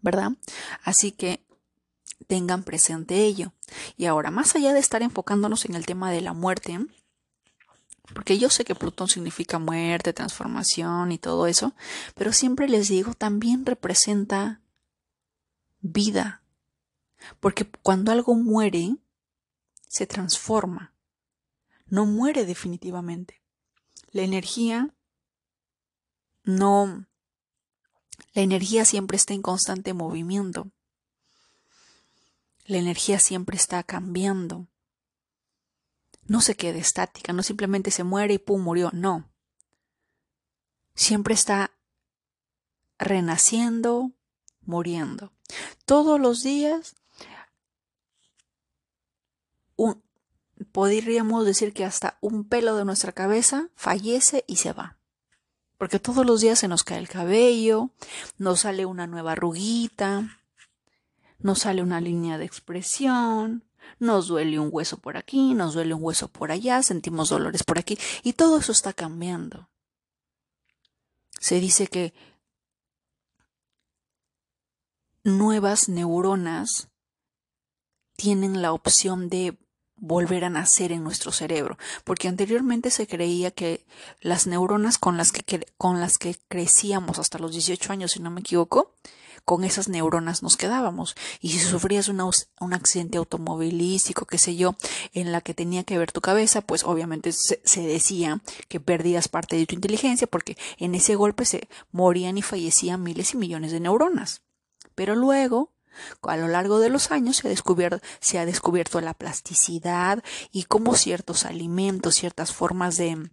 ¿Verdad? 0.00 0.32
Así 0.84 1.10
que 1.12 1.44
tengan 2.26 2.62
presente 2.62 3.24
ello. 3.24 3.52
Y 3.96 4.06
ahora, 4.06 4.30
más 4.30 4.54
allá 4.54 4.72
de 4.72 4.80
estar 4.80 5.02
enfocándonos 5.02 5.64
en 5.64 5.74
el 5.74 5.86
tema 5.86 6.10
de 6.10 6.20
la 6.20 6.32
muerte, 6.32 6.78
porque 8.14 8.38
yo 8.38 8.50
sé 8.50 8.64
que 8.64 8.74
Plutón 8.74 9.08
significa 9.08 9.58
muerte, 9.58 10.12
transformación 10.12 11.12
y 11.12 11.18
todo 11.18 11.46
eso, 11.46 11.74
pero 12.14 12.32
siempre 12.32 12.68
les 12.68 12.88
digo, 12.88 13.14
también 13.14 13.66
representa 13.66 14.60
vida. 15.80 16.42
Porque 17.40 17.68
cuando 17.82 18.12
algo 18.12 18.34
muere, 18.34 18.96
se 19.88 20.06
transforma. 20.06 20.94
No 21.86 22.06
muere 22.06 22.44
definitivamente. 22.44 23.42
La 24.12 24.22
energía 24.22 24.94
no... 26.44 27.06
La 28.32 28.42
energía 28.42 28.84
siempre 28.84 29.16
está 29.16 29.34
en 29.34 29.42
constante 29.42 29.94
movimiento. 29.94 30.70
La 32.64 32.78
energía 32.78 33.18
siempre 33.18 33.56
está 33.56 33.82
cambiando 33.82 34.68
no 36.28 36.40
se 36.40 36.54
quede 36.54 36.78
estática, 36.78 37.32
no 37.32 37.42
simplemente 37.42 37.90
se 37.90 38.04
muere 38.04 38.34
y 38.34 38.38
pum, 38.38 38.62
murió, 38.62 38.90
no. 38.92 39.28
Siempre 40.94 41.34
está 41.34 41.72
renaciendo, 42.98 44.12
muriendo. 44.60 45.32
Todos 45.84 46.20
los 46.20 46.42
días 46.42 46.94
podríamos 50.72 51.46
decir 51.46 51.72
que 51.72 51.84
hasta 51.84 52.18
un 52.20 52.48
pelo 52.48 52.76
de 52.76 52.84
nuestra 52.84 53.12
cabeza 53.12 53.70
fallece 53.74 54.44
y 54.46 54.56
se 54.56 54.72
va. 54.72 54.98
Porque 55.76 56.00
todos 56.00 56.26
los 56.26 56.40
días 56.40 56.58
se 56.58 56.68
nos 56.68 56.82
cae 56.82 56.98
el 56.98 57.08
cabello, 57.08 57.90
nos 58.36 58.60
sale 58.60 58.84
una 58.84 59.06
nueva 59.06 59.32
arruguita, 59.32 60.40
nos 61.38 61.60
sale 61.60 61.82
una 61.82 62.00
línea 62.00 62.36
de 62.36 62.44
expresión, 62.44 63.67
nos 63.98 64.28
duele 64.28 64.58
un 64.58 64.68
hueso 64.72 64.98
por 64.98 65.16
aquí, 65.16 65.54
nos 65.54 65.74
duele 65.74 65.94
un 65.94 66.02
hueso 66.02 66.28
por 66.28 66.50
allá, 66.50 66.82
sentimos 66.82 67.28
dolores 67.28 67.62
por 67.62 67.78
aquí 67.78 67.98
y 68.22 68.34
todo 68.34 68.58
eso 68.58 68.72
está 68.72 68.92
cambiando. 68.92 69.68
Se 71.40 71.60
dice 71.60 71.86
que 71.86 72.12
nuevas 75.24 75.88
neuronas 75.88 76.88
tienen 78.16 78.62
la 78.62 78.72
opción 78.72 79.28
de 79.28 79.56
volver 80.00 80.44
a 80.44 80.50
nacer 80.50 80.92
en 80.92 81.02
nuestro 81.02 81.32
cerebro, 81.32 81.76
porque 82.04 82.28
anteriormente 82.28 82.90
se 82.90 83.06
creía 83.06 83.50
que 83.50 83.84
las 84.20 84.46
neuronas 84.46 84.98
con 84.98 85.16
las 85.16 85.32
que, 85.32 85.66
con 85.76 86.00
las 86.00 86.18
que 86.18 86.36
crecíamos 86.48 87.18
hasta 87.18 87.38
los 87.38 87.52
18 87.52 87.92
años, 87.92 88.12
si 88.12 88.20
no 88.20 88.30
me 88.30 88.40
equivoco, 88.40 88.94
con 89.48 89.64
esas 89.64 89.88
neuronas 89.88 90.42
nos 90.42 90.58
quedábamos. 90.58 91.16
Y 91.40 91.48
si 91.48 91.60
sufrías 91.60 92.10
un 92.10 92.74
accidente 92.74 93.16
automovilístico, 93.16 94.26
qué 94.26 94.36
sé 94.36 94.56
yo, 94.56 94.76
en 95.14 95.32
la 95.32 95.40
que 95.40 95.54
tenía 95.54 95.84
que 95.84 95.96
ver 95.96 96.12
tu 96.12 96.20
cabeza, 96.20 96.60
pues 96.60 96.84
obviamente 96.84 97.32
se, 97.32 97.58
se, 97.64 97.80
decía 97.80 98.42
que 98.68 98.78
perdías 98.78 99.28
parte 99.28 99.56
de 99.56 99.64
tu 99.64 99.74
inteligencia 99.74 100.26
porque 100.26 100.58
en 100.76 100.94
ese 100.94 101.14
golpe 101.14 101.46
se 101.46 101.66
morían 101.92 102.36
y 102.36 102.42
fallecían 102.42 103.02
miles 103.02 103.32
y 103.32 103.38
millones 103.38 103.72
de 103.72 103.80
neuronas. 103.80 104.42
Pero 104.94 105.14
luego, 105.14 105.72
a 106.20 106.36
lo 106.36 106.48
largo 106.48 106.78
de 106.78 106.90
los 106.90 107.10
años 107.10 107.38
se 107.38 107.46
ha 107.46 107.50
descubierto, 107.50 108.00
se 108.20 108.38
ha 108.38 108.44
descubierto 108.44 109.00
la 109.00 109.14
plasticidad 109.14 110.22
y 110.52 110.64
cómo 110.64 110.94
ciertos 110.94 111.46
alimentos, 111.46 112.16
ciertas 112.16 112.52
formas 112.52 112.98
de, 112.98 113.30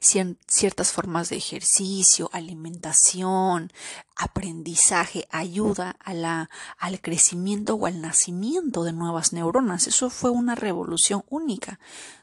ciertas 0.00 0.92
formas 0.92 1.28
de 1.28 1.36
ejercicio, 1.36 2.30
alimentación, 2.32 3.72
aprendizaje, 4.16 5.26
ayuda 5.30 5.96
al 6.00 7.00
crecimiento 7.00 7.74
o 7.74 7.86
al 7.86 8.00
nacimiento 8.00 8.84
de 8.84 8.92
nuevas 8.92 9.32
neuronas. 9.32 9.86
Eso 9.86 10.10
fue 10.10 10.30
una 10.30 10.54
revolución 10.54 11.24
única. 11.28 11.78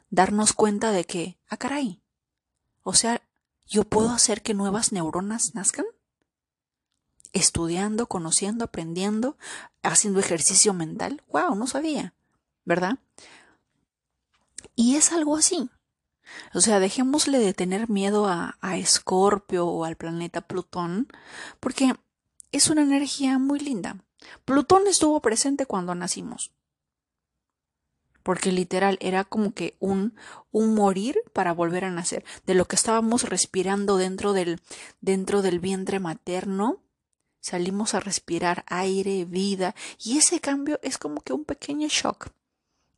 Darnos 0.09 0.53
cuenta 0.53 0.91
de 0.91 1.05
que, 1.05 1.37
ah, 1.49 1.57
caray, 1.57 2.01
o 2.83 2.93
sea, 2.93 3.21
yo 3.65 3.83
puedo 3.83 4.09
hacer 4.09 4.41
que 4.41 4.53
nuevas 4.53 4.91
neuronas 4.91 5.53
nazcan 5.55 5.85
estudiando, 7.33 8.07
conociendo, 8.07 8.65
aprendiendo, 8.65 9.37
haciendo 9.83 10.19
ejercicio 10.19 10.73
mental. 10.73 11.23
¡Wow! 11.29 11.55
No 11.55 11.67
sabía, 11.67 12.13
¿verdad? 12.65 12.99
Y 14.75 14.95
es 14.95 15.11
algo 15.11 15.35
así. 15.35 15.69
O 16.53 16.61
sea, 16.61 16.79
dejémosle 16.79 17.39
de 17.39 17.53
tener 17.53 17.89
miedo 17.89 18.27
a, 18.27 18.57
Escorpio 18.77 19.67
o 19.67 19.85
al 19.85 19.95
planeta 19.95 20.41
Plutón, 20.41 21.07
porque 21.59 21.93
es 22.51 22.69
una 22.69 22.83
energía 22.83 23.39
muy 23.39 23.59
linda. 23.59 23.97
Plutón 24.45 24.87
estuvo 24.87 25.21
presente 25.21 25.65
cuando 25.65 25.95
nacimos. 25.95 26.51
Porque 28.23 28.51
literal 28.51 28.97
era 28.99 29.23
como 29.23 29.53
que 29.53 29.77
un, 29.79 30.15
un 30.51 30.75
morir 30.75 31.17
para 31.33 31.53
volver 31.53 31.85
a 31.85 31.91
nacer. 31.91 32.25
De 32.45 32.55
lo 32.55 32.65
que 32.65 32.75
estábamos 32.75 33.23
respirando 33.23 33.97
dentro 33.97 34.33
del, 34.33 34.59
dentro 34.99 35.41
del 35.41 35.59
vientre 35.59 35.99
materno, 35.99 36.81
salimos 37.39 37.93
a 37.93 38.01
respirar 38.01 38.65
aire, 38.67 39.23
vida, 39.23 39.75
y 40.03 40.17
ese 40.17 40.41
cambio 40.41 40.79
es 40.83 40.97
como 40.97 41.21
que 41.21 41.33
un 41.33 41.45
pequeño 41.45 41.87
shock. 41.87 42.29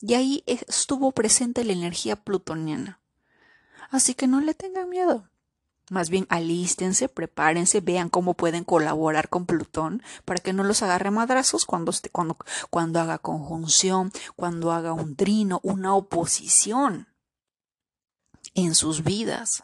Y 0.01 0.13
ahí 0.13 0.43
estuvo 0.45 1.11
presente 1.11 1.63
la 1.63 1.73
energía 1.73 2.15
plutoniana. 2.15 2.98
Así 3.89 4.13
que 4.13 4.27
no 4.27 4.41
le 4.41 4.53
tengan 4.53 4.89
miedo. 4.89 5.29
Más 5.89 6.09
bien 6.09 6.27
alístense, 6.29 7.09
prepárense, 7.09 7.81
vean 7.81 8.09
cómo 8.09 8.35
pueden 8.35 8.63
colaborar 8.63 9.29
con 9.29 9.45
Plutón 9.45 10.03
para 10.23 10.39
que 10.39 10.53
no 10.53 10.63
los 10.63 10.83
agarre 10.83 11.09
madrazos 11.09 11.65
cuando, 11.65 11.91
cuando, 12.11 12.37
cuando 12.69 12.99
haga 12.99 13.17
conjunción, 13.17 14.11
cuando 14.35 14.71
haga 14.71 14.93
un 14.93 15.15
trino, 15.15 15.59
una 15.63 15.95
oposición 15.95 17.07
en 18.53 18.75
sus 18.75 19.03
vidas. 19.03 19.63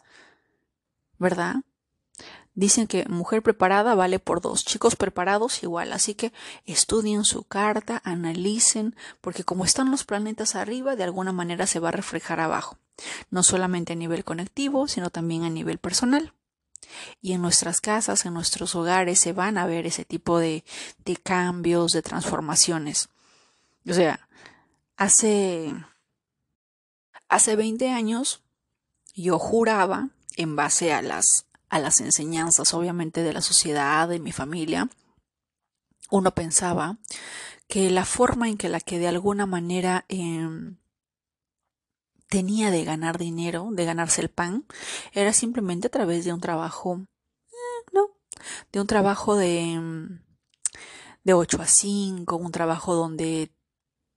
¿Verdad? 1.18 1.56
Dicen 2.54 2.86
que 2.86 3.04
mujer 3.08 3.42
preparada 3.42 3.94
vale 3.94 4.18
por 4.18 4.40
dos, 4.40 4.64
chicos 4.64 4.96
preparados 4.96 5.62
igual, 5.62 5.92
así 5.92 6.14
que 6.14 6.32
estudien 6.64 7.24
su 7.24 7.44
carta, 7.44 8.00
analicen, 8.02 8.96
porque 9.20 9.44
como 9.44 9.64
están 9.64 9.90
los 9.90 10.04
planetas 10.04 10.56
arriba, 10.56 10.96
de 10.96 11.04
alguna 11.04 11.32
manera 11.32 11.66
se 11.66 11.80
va 11.80 11.90
a 11.90 11.92
reflejar 11.92 12.40
abajo, 12.40 12.78
no 13.30 13.42
solamente 13.42 13.92
a 13.92 13.96
nivel 13.96 14.24
conectivo, 14.24 14.88
sino 14.88 15.10
también 15.10 15.44
a 15.44 15.50
nivel 15.50 15.78
personal. 15.78 16.32
Y 17.20 17.32
en 17.32 17.42
nuestras 17.42 17.80
casas, 17.80 18.24
en 18.26 18.34
nuestros 18.34 18.74
hogares, 18.74 19.18
se 19.18 19.32
van 19.32 19.58
a 19.58 19.66
ver 19.66 19.86
ese 19.86 20.04
tipo 20.04 20.38
de, 20.38 20.64
de 21.04 21.16
cambios, 21.16 21.92
de 21.92 22.02
transformaciones. 22.02 23.08
O 23.88 23.92
sea, 23.92 24.28
hace, 24.96 25.74
hace 27.28 27.56
20 27.56 27.90
años 27.90 28.42
yo 29.14 29.38
juraba, 29.38 30.10
en 30.36 30.54
base 30.54 30.92
a 30.92 31.00
las 31.00 31.46
a 31.68 31.78
las 31.78 32.00
enseñanzas, 32.00 32.74
obviamente, 32.74 33.22
de 33.22 33.32
la 33.32 33.42
sociedad, 33.42 34.08
de 34.08 34.20
mi 34.20 34.32
familia, 34.32 34.88
uno 36.10 36.32
pensaba 36.32 36.98
que 37.68 37.90
la 37.90 38.04
forma 38.04 38.48
en 38.48 38.56
que 38.56 38.68
la 38.68 38.80
que 38.80 38.98
de 38.98 39.08
alguna 39.08 39.46
manera 39.46 40.04
em, 40.08 40.76
tenía 42.28 42.70
de 42.70 42.84
ganar 42.84 43.18
dinero, 43.18 43.68
de 43.72 43.84
ganarse 43.84 44.20
el 44.20 44.28
pan, 44.28 44.66
era 45.12 45.32
simplemente 45.32 45.88
a 45.88 45.90
través 45.90 46.24
de 46.24 46.32
un 46.32 46.40
trabajo, 46.40 47.00
eh, 47.48 47.90
no, 47.92 48.10
de 48.72 48.80
un 48.80 48.86
trabajo 48.86 49.36
de, 49.36 50.18
de 51.24 51.32
8 51.32 51.62
a 51.62 51.66
5, 51.66 52.36
un 52.36 52.52
trabajo 52.52 52.94
donde 52.94 53.52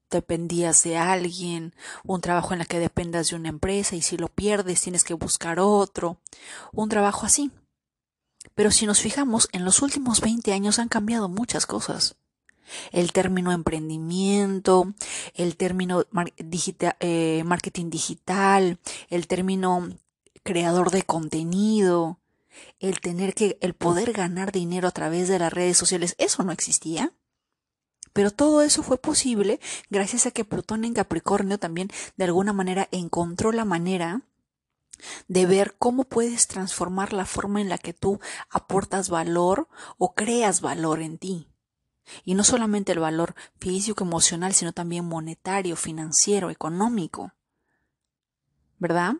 dependías 0.09 0.83
de 0.83 0.97
alguien, 0.97 1.75
un 2.03 2.21
trabajo 2.21 2.53
en 2.53 2.61
el 2.61 2.67
que 2.67 2.79
dependas 2.79 3.29
de 3.29 3.35
una 3.35 3.49
empresa 3.49 3.95
y 3.95 4.01
si 4.01 4.17
lo 4.17 4.27
pierdes 4.27 4.81
tienes 4.81 5.03
que 5.03 5.13
buscar 5.13 5.59
otro, 5.59 6.19
un 6.73 6.89
trabajo 6.89 7.25
así. 7.25 7.51
Pero 8.55 8.71
si 8.71 8.85
nos 8.85 9.01
fijamos, 9.01 9.49
en 9.51 9.65
los 9.65 9.81
últimos 9.81 10.21
20 10.21 10.51
años 10.53 10.79
han 10.79 10.89
cambiado 10.89 11.29
muchas 11.29 11.65
cosas. 11.65 12.17
El 12.91 13.11
término 13.11 13.51
emprendimiento, 13.51 14.93
el 15.33 15.55
término 15.57 16.05
eh, 16.99 17.43
marketing 17.45 17.89
digital, 17.89 18.79
el 19.09 19.27
término 19.27 19.89
creador 20.43 20.91
de 20.91 21.03
contenido, 21.03 22.19
el 22.79 22.99
tener 22.99 23.33
que, 23.33 23.57
el 23.61 23.73
poder 23.73 24.13
ganar 24.13 24.51
dinero 24.51 24.87
a 24.87 24.91
través 24.91 25.27
de 25.27 25.39
las 25.39 25.53
redes 25.53 25.77
sociales, 25.77 26.15
eso 26.17 26.43
no 26.43 26.51
existía. 26.51 27.13
Pero 28.13 28.31
todo 28.31 28.61
eso 28.61 28.83
fue 28.83 28.97
posible 28.97 29.59
gracias 29.89 30.25
a 30.25 30.31
que 30.31 30.43
Plutón 30.43 30.83
en 30.83 30.93
Capricornio 30.93 31.59
también 31.59 31.89
de 32.17 32.25
alguna 32.25 32.53
manera 32.53 32.87
encontró 32.91 33.51
la 33.51 33.65
manera 33.65 34.23
de 35.27 35.45
ver 35.45 35.75
cómo 35.77 36.03
puedes 36.03 36.47
transformar 36.47 37.13
la 37.13 37.25
forma 37.25 37.61
en 37.61 37.69
la 37.69 37.77
que 37.77 37.93
tú 37.93 38.19
aportas 38.49 39.09
valor 39.09 39.67
o 39.97 40.13
creas 40.13 40.61
valor 40.61 41.01
en 41.01 41.17
ti. 41.17 41.47
Y 42.25 42.33
no 42.33 42.43
solamente 42.43 42.91
el 42.91 42.99
valor 42.99 43.35
físico, 43.59 44.03
emocional, 44.03 44.53
sino 44.53 44.73
también 44.73 45.05
monetario, 45.05 45.75
financiero, 45.75 46.49
económico. 46.49 47.33
¿Verdad? 48.77 49.15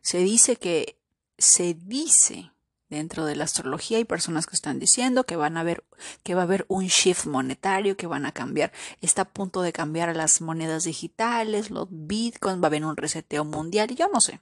Se 0.00 0.18
dice 0.18 0.56
que, 0.56 0.98
se 1.38 1.74
dice 1.74 2.52
dentro 2.92 3.24
de 3.24 3.34
la 3.34 3.44
astrología 3.44 3.96
hay 3.96 4.04
personas 4.04 4.46
que 4.46 4.54
están 4.54 4.78
diciendo 4.78 5.24
que 5.24 5.36
van 5.36 5.56
a 5.56 5.62
ver 5.62 5.82
que 6.22 6.34
va 6.34 6.42
a 6.42 6.44
haber 6.44 6.66
un 6.68 6.86
shift 6.86 7.26
monetario, 7.26 7.96
que 7.96 8.06
van 8.06 8.26
a 8.26 8.32
cambiar, 8.32 8.70
está 9.00 9.22
a 9.22 9.28
punto 9.28 9.62
de 9.62 9.72
cambiar 9.72 10.14
las 10.14 10.40
monedas 10.40 10.84
digitales, 10.84 11.70
los 11.70 11.88
bitcoins, 11.90 12.60
va 12.60 12.64
a 12.64 12.66
haber 12.66 12.84
un 12.84 12.96
reseteo 12.96 13.44
mundial, 13.44 13.88
yo 13.96 14.08
no 14.12 14.20
sé. 14.20 14.40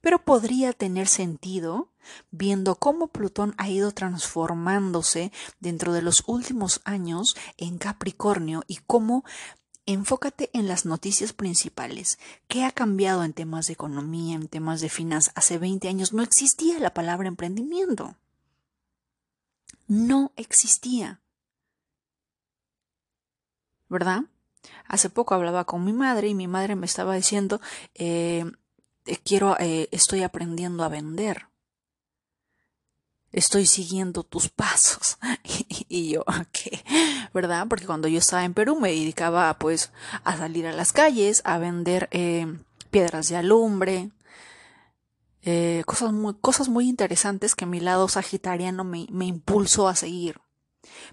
Pero 0.00 0.24
podría 0.24 0.72
tener 0.72 1.06
sentido 1.06 1.92
viendo 2.30 2.76
cómo 2.76 3.08
Plutón 3.08 3.54
ha 3.58 3.68
ido 3.68 3.92
transformándose 3.92 5.32
dentro 5.60 5.92
de 5.92 6.02
los 6.02 6.24
últimos 6.26 6.80
años 6.84 7.36
en 7.56 7.78
Capricornio 7.78 8.62
y 8.66 8.76
cómo 8.86 9.24
Enfócate 9.88 10.50
en 10.52 10.66
las 10.66 10.84
noticias 10.84 11.32
principales. 11.32 12.18
¿Qué 12.48 12.64
ha 12.64 12.72
cambiado 12.72 13.22
en 13.22 13.32
temas 13.32 13.68
de 13.68 13.74
economía, 13.74 14.34
en 14.34 14.48
temas 14.48 14.80
de 14.80 14.88
finanzas? 14.88 15.32
Hace 15.36 15.58
20 15.58 15.86
años 15.86 16.12
no 16.12 16.24
existía 16.24 16.80
la 16.80 16.92
palabra 16.92 17.28
emprendimiento. 17.28 18.16
No 19.86 20.32
existía. 20.34 21.20
¿Verdad? 23.88 24.24
Hace 24.88 25.08
poco 25.08 25.34
hablaba 25.34 25.64
con 25.64 25.84
mi 25.84 25.92
madre 25.92 26.26
y 26.26 26.34
mi 26.34 26.48
madre 26.48 26.74
me 26.74 26.86
estaba 26.86 27.14
diciendo, 27.14 27.60
eh, 27.94 28.44
quiero, 29.24 29.56
eh, 29.60 29.88
estoy 29.92 30.24
aprendiendo 30.24 30.82
a 30.82 30.88
vender 30.88 31.46
estoy 33.32 33.66
siguiendo 33.66 34.22
tus 34.22 34.48
pasos. 34.48 35.18
y 35.88 36.10
yo, 36.10 36.24
¿qué? 36.52 36.82
¿Verdad? 37.34 37.66
Porque 37.68 37.86
cuando 37.86 38.08
yo 38.08 38.18
estaba 38.18 38.44
en 38.44 38.54
Perú 38.54 38.78
me 38.80 38.90
dedicaba 38.90 39.56
pues 39.58 39.92
a 40.24 40.36
salir 40.36 40.66
a 40.66 40.72
las 40.72 40.92
calles, 40.92 41.42
a 41.44 41.58
vender 41.58 42.08
eh, 42.12 42.46
piedras 42.90 43.28
de 43.28 43.36
alumbre, 43.36 44.10
eh, 45.42 45.82
cosas, 45.86 46.12
muy, 46.12 46.34
cosas 46.34 46.68
muy 46.68 46.88
interesantes 46.88 47.54
que 47.54 47.66
mi 47.66 47.78
lado 47.80 48.08
sagitariano 48.08 48.84
me, 48.84 49.06
me 49.10 49.26
impulsó 49.26 49.86
a 49.86 49.94
seguir. 49.94 50.40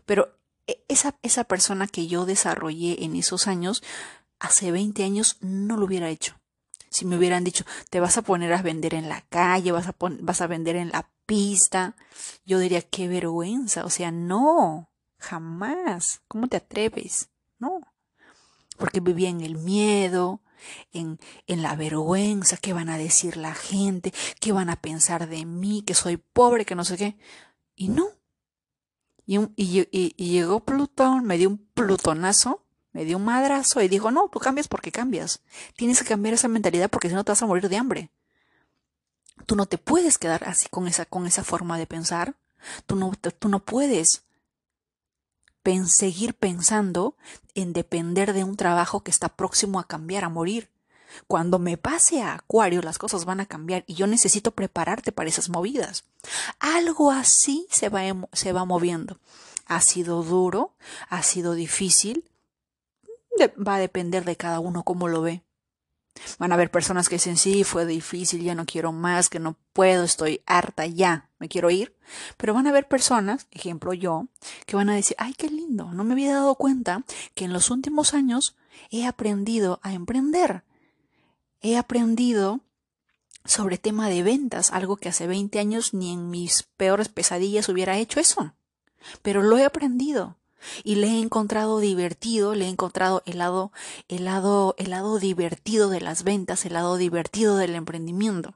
Pero 0.05 0.35
e, 0.65 0.83
esa, 0.87 1.17
esa 1.21 1.43
persona 1.43 1.87
que 1.87 2.07
yo 2.07 2.25
desarrollé 2.25 3.03
en 3.03 3.15
esos 3.15 3.47
años, 3.47 3.83
hace 4.39 4.71
20 4.71 5.03
años 5.03 5.37
no 5.41 5.77
lo 5.77 5.85
hubiera 5.85 6.09
hecho. 6.09 6.35
Si 6.93 7.05
me 7.05 7.17
hubieran 7.17 7.43
dicho, 7.43 7.65
te 7.89 7.99
vas 7.99 8.17
a 8.17 8.21
poner 8.21 8.53
a 8.53 8.61
vender 8.61 8.93
en 8.93 9.09
la 9.09 9.21
calle, 9.21 9.71
vas 9.71 9.87
a, 9.87 9.95
vas 9.99 10.41
a 10.41 10.47
vender 10.47 10.75
en 10.75 10.89
la 10.89 11.09
pista, 11.25 11.95
yo 12.45 12.59
diría, 12.59 12.83
qué 12.83 13.07
vergüenza. 13.07 13.83
O 13.83 13.89
sea, 13.89 14.11
no, 14.11 14.91
jamás. 15.17 16.21
¿Cómo 16.27 16.47
te 16.47 16.57
atreves? 16.57 17.31
No. 17.57 17.81
Porque 18.77 18.99
vivía 18.99 19.29
en 19.29 19.41
el 19.41 19.57
miedo, 19.57 20.41
en, 20.91 21.19
en, 21.47 21.63
la 21.63 21.75
vergüenza, 21.75 22.57
qué 22.57 22.73
van 22.73 22.89
a 22.89 22.99
decir 22.99 23.37
la 23.37 23.55
gente, 23.55 24.13
qué 24.39 24.51
van 24.51 24.69
a 24.69 24.79
pensar 24.79 25.27
de 25.27 25.45
mí, 25.45 25.81
que 25.81 25.95
soy 25.95 26.17
pobre, 26.17 26.63
que 26.63 26.75
no 26.75 26.85
sé 26.85 26.97
qué. 26.97 27.17
Y 27.75 27.89
no. 27.89 28.05
Y, 29.25 29.39
y, 29.55 29.87
y, 29.91 30.29
llegó 30.31 30.63
Plutón, 30.63 31.25
me 31.25 31.39
dio 31.39 31.49
un 31.49 31.57
plutonazo 31.73 32.62
me 32.93 33.05
dio 33.05 33.17
un 33.17 33.25
madrazo 33.25 33.81
y 33.81 33.87
dijo, 33.87 34.11
no, 34.11 34.29
tú 34.29 34.39
cambias 34.39 34.67
porque 34.67 34.91
cambias. 34.91 35.41
Tienes 35.75 35.99
que 35.99 36.09
cambiar 36.09 36.35
esa 36.35 36.47
mentalidad 36.47 36.89
porque 36.89 37.09
si 37.09 37.15
no 37.15 37.23
te 37.23 37.31
vas 37.31 37.41
a 37.41 37.47
morir 37.47 37.67
de 37.67 37.77
hambre. 37.77 38.11
Tú 39.45 39.55
no 39.55 39.65
te 39.65 39.77
puedes 39.77 40.17
quedar 40.17 40.43
así 40.45 40.67
con 40.69 40.87
esa, 40.87 41.05
con 41.05 41.25
esa 41.25 41.43
forma 41.43 41.77
de 41.77 41.87
pensar. 41.87 42.35
Tú 42.85 42.95
no, 42.95 43.11
tú 43.39 43.49
no 43.49 43.59
puedes 43.59 44.23
seguir 45.87 46.33
pensando 46.35 47.15
en 47.55 47.73
depender 47.73 48.33
de 48.33 48.43
un 48.43 48.57
trabajo 48.57 49.01
que 49.01 49.11
está 49.11 49.29
próximo 49.29 49.79
a 49.79 49.87
cambiar, 49.87 50.23
a 50.23 50.29
morir. 50.29 50.69
Cuando 51.27 51.59
me 51.59 51.77
pase 51.77 52.21
a 52.21 52.35
Acuario, 52.35 52.81
las 52.81 52.97
cosas 52.97 53.25
van 53.25 53.39
a 53.39 53.45
cambiar 53.45 53.83
y 53.87 53.93
yo 53.95 54.07
necesito 54.07 54.51
prepararte 54.51 55.11
para 55.11 55.29
esas 55.29 55.49
movidas. 55.49 56.05
Algo 56.59 57.11
así 57.11 57.67
se 57.69 57.89
va, 57.89 58.01
se 58.33 58.51
va 58.51 58.65
moviendo. 58.65 59.19
Ha 59.65 59.81
sido 59.81 60.23
duro, 60.23 60.73
ha 61.09 61.23
sido 61.23 61.53
difícil, 61.53 62.29
va 63.39 63.75
a 63.75 63.79
depender 63.79 64.25
de 64.25 64.35
cada 64.35 64.59
uno 64.59 64.83
cómo 64.83 65.07
lo 65.07 65.21
ve. 65.21 65.43
Van 66.37 66.51
a 66.51 66.55
haber 66.55 66.69
personas 66.69 67.09
que 67.09 67.15
dicen, 67.15 67.37
sí, 67.37 67.63
fue 67.63 67.85
difícil, 67.85 68.43
ya 68.43 68.53
no 68.53 68.65
quiero 68.65 68.91
más, 68.91 69.29
que 69.29 69.39
no 69.39 69.57
puedo, 69.73 70.03
estoy 70.03 70.41
harta, 70.45 70.85
ya, 70.85 71.29
me 71.39 71.49
quiero 71.49 71.71
ir. 71.71 71.95
Pero 72.37 72.53
van 72.53 72.67
a 72.67 72.69
haber 72.69 72.87
personas, 72.87 73.47
ejemplo 73.51 73.93
yo, 73.93 74.27
que 74.65 74.75
van 74.75 74.89
a 74.89 74.95
decir, 74.95 75.15
ay, 75.19 75.33
qué 75.33 75.49
lindo, 75.49 75.91
no 75.91 76.03
me 76.03 76.13
había 76.13 76.33
dado 76.33 76.55
cuenta 76.55 77.03
que 77.33 77.45
en 77.45 77.53
los 77.53 77.71
últimos 77.71 78.13
años 78.13 78.55
he 78.91 79.05
aprendido 79.07 79.79
a 79.81 79.93
emprender. 79.93 80.63
He 81.61 81.77
aprendido 81.77 82.61
sobre 83.45 83.77
tema 83.77 84.07
de 84.09 84.23
ventas, 84.23 84.71
algo 84.71 84.97
que 84.97 85.09
hace 85.09 85.27
20 85.27 85.59
años 85.59 85.93
ni 85.93 86.13
en 86.13 86.29
mis 86.29 86.63
peores 86.77 87.09
pesadillas 87.09 87.69
hubiera 87.69 87.97
hecho 87.97 88.19
eso. 88.19 88.53
Pero 89.21 89.41
lo 89.41 89.57
he 89.57 89.65
aprendido 89.65 90.37
y 90.83 90.95
le 90.95 91.07
he 91.07 91.19
encontrado 91.19 91.79
divertido, 91.79 92.55
le 92.55 92.65
he 92.65 92.69
encontrado 92.69 93.23
el 93.25 93.37
lado, 93.37 93.71
el 94.07 94.25
lado, 94.25 94.75
el 94.77 94.91
lado 94.91 95.19
divertido 95.19 95.89
de 95.89 96.01
las 96.01 96.23
ventas, 96.23 96.65
el 96.65 96.73
lado 96.73 96.97
divertido 96.97 97.57
del 97.57 97.75
emprendimiento, 97.75 98.55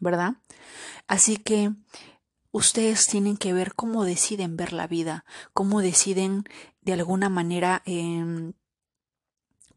¿verdad? 0.00 0.34
Así 1.06 1.36
que 1.36 1.72
ustedes 2.52 3.06
tienen 3.06 3.36
que 3.36 3.52
ver 3.52 3.74
cómo 3.74 4.04
deciden 4.04 4.56
ver 4.56 4.72
la 4.72 4.86
vida, 4.86 5.24
cómo 5.52 5.80
deciden 5.80 6.44
de 6.82 6.92
alguna 6.92 7.28
manera 7.28 7.82
em, 7.84 8.52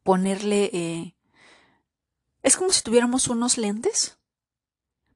ponerle... 0.03 0.69
Eh, 0.73 1.15
es 2.43 2.57
como 2.57 2.71
si 2.71 2.81
tuviéramos 2.81 3.27
unos 3.27 3.57
lentes, 3.57 4.17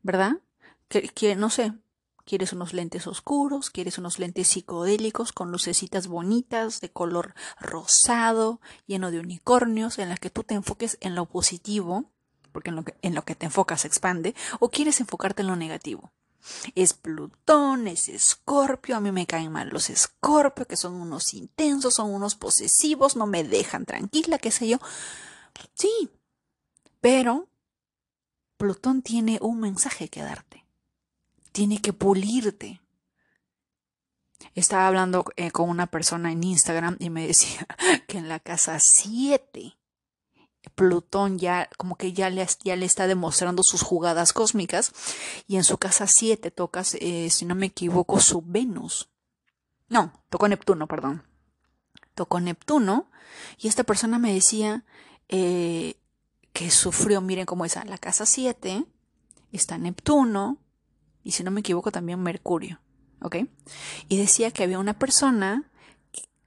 ¿verdad? 0.03 0.37
Que, 0.87 1.09
que 1.09 1.35
no 1.35 1.49
sé, 1.49 1.73
¿Quieres 2.25 2.53
unos 2.53 2.73
lentes 2.73 3.05
oscuros? 3.05 3.69
¿Quieres 3.69 3.99
unos 3.99 4.17
lentes 4.17 4.47
psicodélicos 4.47 5.31
con 5.31 5.51
lucecitas 5.51 6.07
bonitas 6.07 6.81
de 6.81 6.91
color 6.91 7.35
rosado, 7.59 8.59
lleno 8.87 9.11
de 9.11 9.19
unicornios, 9.19 9.99
en 9.99 10.09
las 10.09 10.19
que 10.19 10.31
tú 10.31 10.41
te 10.43 10.55
enfoques 10.55 10.97
en 11.01 11.13
lo 11.13 11.27
positivo, 11.27 12.05
porque 12.51 12.71
en 12.71 13.15
lo 13.15 13.25
que, 13.25 13.35
te 13.35 13.45
enfocas 13.45 13.81
se 13.81 13.87
expande, 13.87 14.33
o 14.59 14.69
quieres 14.69 14.99
enfocarte 15.01 15.43
en 15.43 15.49
lo 15.49 15.55
negativo? 15.55 16.11
Es 16.73 16.93
Plutón, 16.93 17.87
es 17.87 18.09
Escorpio, 18.09 18.95
a 18.95 19.01
mí 19.01 19.11
me 19.11 19.27
caen 19.27 19.51
mal 19.51 19.69
los 19.69 19.91
Escorpio, 19.91 20.65
que 20.65 20.77
son 20.77 20.95
unos 20.95 21.31
intensos, 21.35 21.93
son 21.93 22.11
unos 22.11 22.33
posesivos, 22.33 23.15
no 23.15 23.27
me 23.27 23.43
dejan 23.43 23.85
tranquila, 23.85 24.39
qué 24.39 24.49
sé 24.49 24.67
yo. 24.67 24.79
Sí, 25.75 26.09
pero 27.01 27.47
Plutón 28.57 29.03
tiene 29.03 29.37
un 29.41 29.59
mensaje 29.59 30.07
que 30.09 30.21
darte 30.21 30.64
tiene 31.55 31.79
que 31.79 31.93
pulirte. 31.93 32.81
Estaba 34.55 34.87
hablando 34.87 35.23
eh, 35.37 35.51
con 35.51 35.69
una 35.69 35.87
persona 35.87 36.33
en 36.33 36.43
Instagram 36.43 36.97
y 36.99 37.09
me 37.09 37.25
decía 37.27 37.65
que 38.07 38.17
en 38.17 38.27
la 38.27 38.41
casa 38.41 38.77
7 38.77 39.77
Plutón 40.73 41.39
ya 41.39 41.69
como 41.77 41.95
que 41.95 42.11
ya 42.11 42.29
le, 42.29 42.45
ya 42.63 42.75
le 42.75 42.85
está 42.85 43.07
demostrando 43.07 43.63
sus 43.63 43.83
jugadas 43.83 44.33
cósmicas 44.33 44.91
y 45.47 45.55
en 45.55 45.63
su 45.63 45.77
casa 45.77 46.07
7 46.07 46.51
tocas, 46.51 46.97
eh, 46.99 47.29
si 47.29 47.45
no 47.45 47.55
me 47.55 47.67
equivoco, 47.67 48.19
su 48.19 48.41
Venus. 48.41 49.09
No, 49.87 50.11
tocó 50.29 50.49
Neptuno, 50.49 50.87
perdón. 50.87 51.23
Tocó 52.15 52.41
Neptuno 52.41 53.09
y 53.57 53.69
esta 53.69 53.85
persona 53.85 54.19
me 54.19 54.33
decía 54.33 54.83
eh, 55.29 55.95
que 56.51 56.69
sufrió, 56.69 57.21
miren 57.21 57.45
cómo 57.45 57.63
es, 57.63 57.77
la 57.85 57.97
casa 57.97 58.25
7 58.25 58.83
está 59.53 59.77
Neptuno, 59.77 60.57
y 61.25 61.31
si 61.31 61.43
no 61.43 61.51
me 61.51 61.61
equivoco 61.61 61.91
también 61.91 62.21
Mercurio, 62.21 62.79
¿ok? 63.19 63.37
Y 64.07 64.17
decía 64.17 64.51
que 64.51 64.63
había 64.63 64.79
una 64.79 64.93
persona 64.93 65.63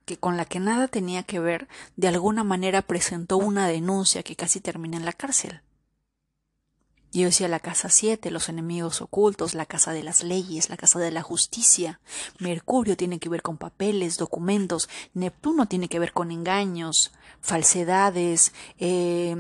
que 0.07 0.17
con 0.17 0.39
la 0.39 0.47
que 0.47 0.61
nada 0.61 0.87
tenía 0.89 1.25
que 1.25 1.41
ver, 1.41 1.69
de 1.97 2.09
alguna 2.09 2.45
manera 2.45 2.81
presentó 2.81 3.37
una 3.37 3.67
denuncia 3.67 4.23
que 4.23 4.37
casi 4.37 4.61
termina 4.61 4.97
en 4.97 5.05
la 5.05 5.13
cárcel. 5.13 5.61
Yo 7.11 7.25
decía 7.25 7.49
la 7.49 7.59
casa 7.59 7.89
7, 7.89 8.31
los 8.31 8.49
enemigos 8.49 9.01
ocultos, 9.01 9.55
la 9.55 9.67
casa 9.67 9.93
de 9.93 10.05
las 10.05 10.23
leyes, 10.23 10.71
la 10.71 10.77
casa 10.77 10.99
de 10.99 11.11
la 11.11 11.23
justicia. 11.23 12.01
Mercurio 12.39 12.97
tiene 12.97 13.19
que 13.19 13.31
ver 13.31 13.43
con 13.43 13.57
papeles, 13.57 14.17
documentos. 14.17 14.89
Neptuno 15.15 15.67
tiene 15.67 15.89
que 15.89 15.99
ver 15.99 16.13
con 16.13 16.31
engaños, 16.31 17.13
falsedades. 17.41 18.53
Eh, 18.79 19.35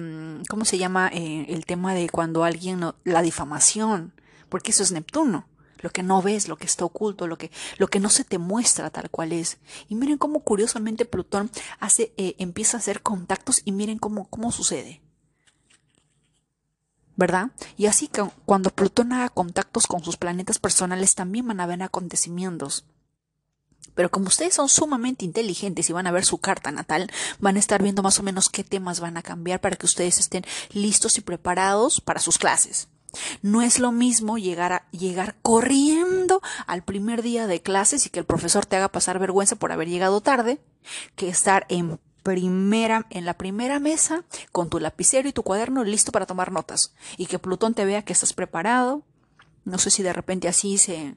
¿Cómo 0.48 0.64
se 0.64 0.78
llama 0.78 1.10
eh, 1.12 1.46
el 1.50 1.64
tema 1.66 1.94
de 1.94 2.08
cuando 2.08 2.42
alguien 2.42 2.80
la 3.04 3.22
difamación? 3.22 4.14
Porque 4.48 4.70
eso 4.70 4.82
es 4.82 4.92
Neptuno, 4.92 5.46
lo 5.78 5.90
que 5.90 6.02
no 6.02 6.22
ves, 6.22 6.48
lo 6.48 6.56
que 6.56 6.66
está 6.66 6.84
oculto, 6.84 7.26
lo 7.26 7.38
que, 7.38 7.50
lo 7.76 7.88
que 7.88 8.00
no 8.00 8.08
se 8.08 8.24
te 8.24 8.38
muestra 8.38 8.90
tal 8.90 9.10
cual 9.10 9.32
es. 9.32 9.58
Y 9.88 9.94
miren 9.94 10.18
cómo 10.18 10.40
curiosamente 10.40 11.04
Plutón 11.04 11.50
hace, 11.80 12.12
eh, 12.16 12.34
empieza 12.38 12.76
a 12.76 12.80
hacer 12.80 13.02
contactos 13.02 13.62
y 13.64 13.72
miren 13.72 13.98
cómo, 13.98 14.28
cómo 14.28 14.52
sucede. 14.52 15.00
¿verdad? 17.18 17.50
Y 17.76 17.86
así 17.86 18.06
que 18.06 18.24
cuando 18.46 18.70
Plutón 18.70 19.12
haga 19.12 19.28
contactos 19.28 19.88
con 19.88 20.04
sus 20.04 20.16
planetas 20.16 20.60
personales 20.60 21.16
también 21.16 21.48
van 21.48 21.58
a 21.58 21.64
haber 21.64 21.82
acontecimientos. 21.82 22.84
Pero 23.96 24.08
como 24.08 24.28
ustedes 24.28 24.54
son 24.54 24.68
sumamente 24.68 25.24
inteligentes 25.24 25.90
y 25.90 25.92
van 25.92 26.06
a 26.06 26.12
ver 26.12 26.24
su 26.24 26.38
carta 26.38 26.70
natal, 26.70 27.10
van 27.40 27.56
a 27.56 27.58
estar 27.58 27.82
viendo 27.82 28.04
más 28.04 28.20
o 28.20 28.22
menos 28.22 28.48
qué 28.48 28.62
temas 28.62 29.00
van 29.00 29.16
a 29.16 29.22
cambiar 29.22 29.60
para 29.60 29.74
que 29.74 29.86
ustedes 29.86 30.20
estén 30.20 30.44
listos 30.72 31.18
y 31.18 31.20
preparados 31.20 32.00
para 32.00 32.20
sus 32.20 32.38
clases. 32.38 32.86
No 33.42 33.62
es 33.62 33.78
lo 33.78 33.92
mismo 33.92 34.38
llegar 34.38 34.72
a 34.72 34.88
llegar 34.90 35.36
corriendo 35.42 36.42
al 36.66 36.82
primer 36.82 37.22
día 37.22 37.46
de 37.46 37.62
clases 37.62 38.06
y 38.06 38.10
que 38.10 38.20
el 38.20 38.26
profesor 38.26 38.66
te 38.66 38.76
haga 38.76 38.88
pasar 38.88 39.18
vergüenza 39.18 39.56
por 39.56 39.72
haber 39.72 39.88
llegado 39.88 40.20
tarde, 40.20 40.60
que 41.16 41.28
estar 41.28 41.64
en 41.68 41.98
primera, 42.22 43.06
en 43.08 43.24
la 43.24 43.34
primera 43.34 43.80
mesa 43.80 44.24
con 44.52 44.68
tu 44.68 44.78
lapicero 44.78 45.28
y 45.28 45.32
tu 45.32 45.42
cuaderno 45.42 45.84
listo 45.84 46.12
para 46.12 46.26
tomar 46.26 46.52
notas 46.52 46.94
y 47.16 47.26
que 47.26 47.38
Plutón 47.38 47.72
te 47.72 47.86
vea 47.86 48.04
que 48.04 48.12
estás 48.12 48.34
preparado. 48.34 49.02
No 49.64 49.78
sé 49.78 49.90
si 49.90 50.02
de 50.02 50.12
repente 50.12 50.48
así 50.48 50.76
se, 50.76 51.16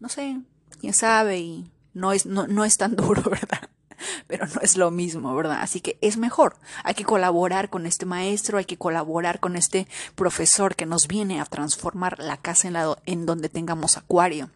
no 0.00 0.08
sé, 0.08 0.38
quién 0.78 0.92
sabe 0.92 1.38
y 1.38 1.70
no 1.94 2.12
es, 2.12 2.26
no, 2.26 2.46
no 2.46 2.64
es 2.64 2.76
tan 2.76 2.94
duro, 2.96 3.22
¿verdad? 3.22 3.69
Pero 4.26 4.46
no 4.46 4.60
es 4.60 4.76
lo 4.76 4.90
mismo, 4.90 5.34
¿verdad? 5.34 5.58
Así 5.60 5.80
que 5.80 5.98
es 6.00 6.16
mejor. 6.16 6.56
Hay 6.84 6.94
que 6.94 7.04
colaborar 7.04 7.70
con 7.70 7.86
este 7.86 8.06
maestro, 8.06 8.58
hay 8.58 8.64
que 8.64 8.76
colaborar 8.76 9.40
con 9.40 9.56
este 9.56 9.86
profesor 10.14 10.76
que 10.76 10.86
nos 10.86 11.06
viene 11.06 11.40
a 11.40 11.44
transformar 11.44 12.18
la 12.18 12.36
casa 12.36 12.68
en, 12.68 12.74
la, 12.74 12.96
en 13.06 13.26
donde 13.26 13.48
tengamos 13.48 13.96
acuario. 13.96 14.50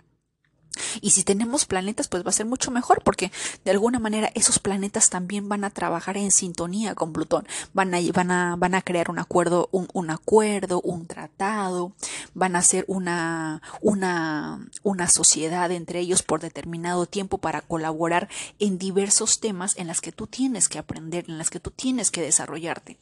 Y 1.01 1.11
si 1.11 1.25
tenemos 1.25 1.65
planetas, 1.65 2.09
pues 2.09 2.25
va 2.25 2.31
a 2.31 2.33
ser 2.33 2.47
mucho 2.47 2.71
mejor 2.71 3.03
porque 3.03 3.31
de 3.65 3.71
alguna 3.71 3.99
manera 3.99 4.31
esos 4.35 4.59
planetas 4.59 5.11
también 5.11 5.49
van 5.49 5.65
a 5.65 5.71
trabajar 5.71 6.17
en 6.17 6.31
sintonía 6.31 6.95
con 6.95 7.13
Plutón. 7.13 7.47
Van 7.73 7.95
a, 7.95 7.99
a, 7.99 8.57
van 8.57 8.75
a 8.75 8.83
crear 8.83 9.11
un 9.11 9.19
acuerdo, 9.19 9.69
un, 9.73 9.89
un 9.93 10.11
acuerdo, 10.11 10.81
un 10.81 11.07
tratado, 11.07 11.93
van 12.35 12.57
a 12.57 12.61
hacer 12.61 12.85
una, 12.89 13.63
una, 13.81 14.67
una 14.83 15.09
sociedad 15.09 15.71
entre 15.71 16.01
ellos 16.01 16.23
por 16.23 16.41
determinado 16.41 17.07
tiempo 17.07 17.39
para 17.39 17.61
colaborar 17.61 18.29
en 18.59 18.79
diversos 18.79 19.41
temas 19.41 19.77
en 19.77 19.87
las 19.87 20.01
que 20.01 20.13
tú 20.13 20.27
tienes 20.27 20.69
que 20.69 20.79
aprender, 20.79 21.25
en 21.29 21.39
las 21.39 21.51
que 21.51 21.61
tú 21.61 21.71
tienes 21.71 22.11
que 22.11 22.23
desarrollarte. 22.23 22.99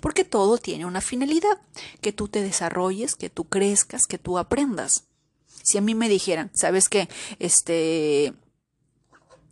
Porque 0.00 0.24
todo 0.24 0.58
tiene 0.58 0.86
una 0.86 1.00
finalidad, 1.00 1.58
que 2.00 2.12
tú 2.12 2.28
te 2.28 2.42
desarrolles, 2.42 3.16
que 3.16 3.30
tú 3.30 3.44
crezcas, 3.44 4.06
que 4.06 4.18
tú 4.18 4.38
aprendas. 4.38 5.04
Si 5.64 5.78
a 5.78 5.80
mí 5.80 5.94
me 5.94 6.10
dijeran, 6.10 6.50
¿sabes 6.52 6.90
qué? 6.90 7.08
Este, 7.38 8.34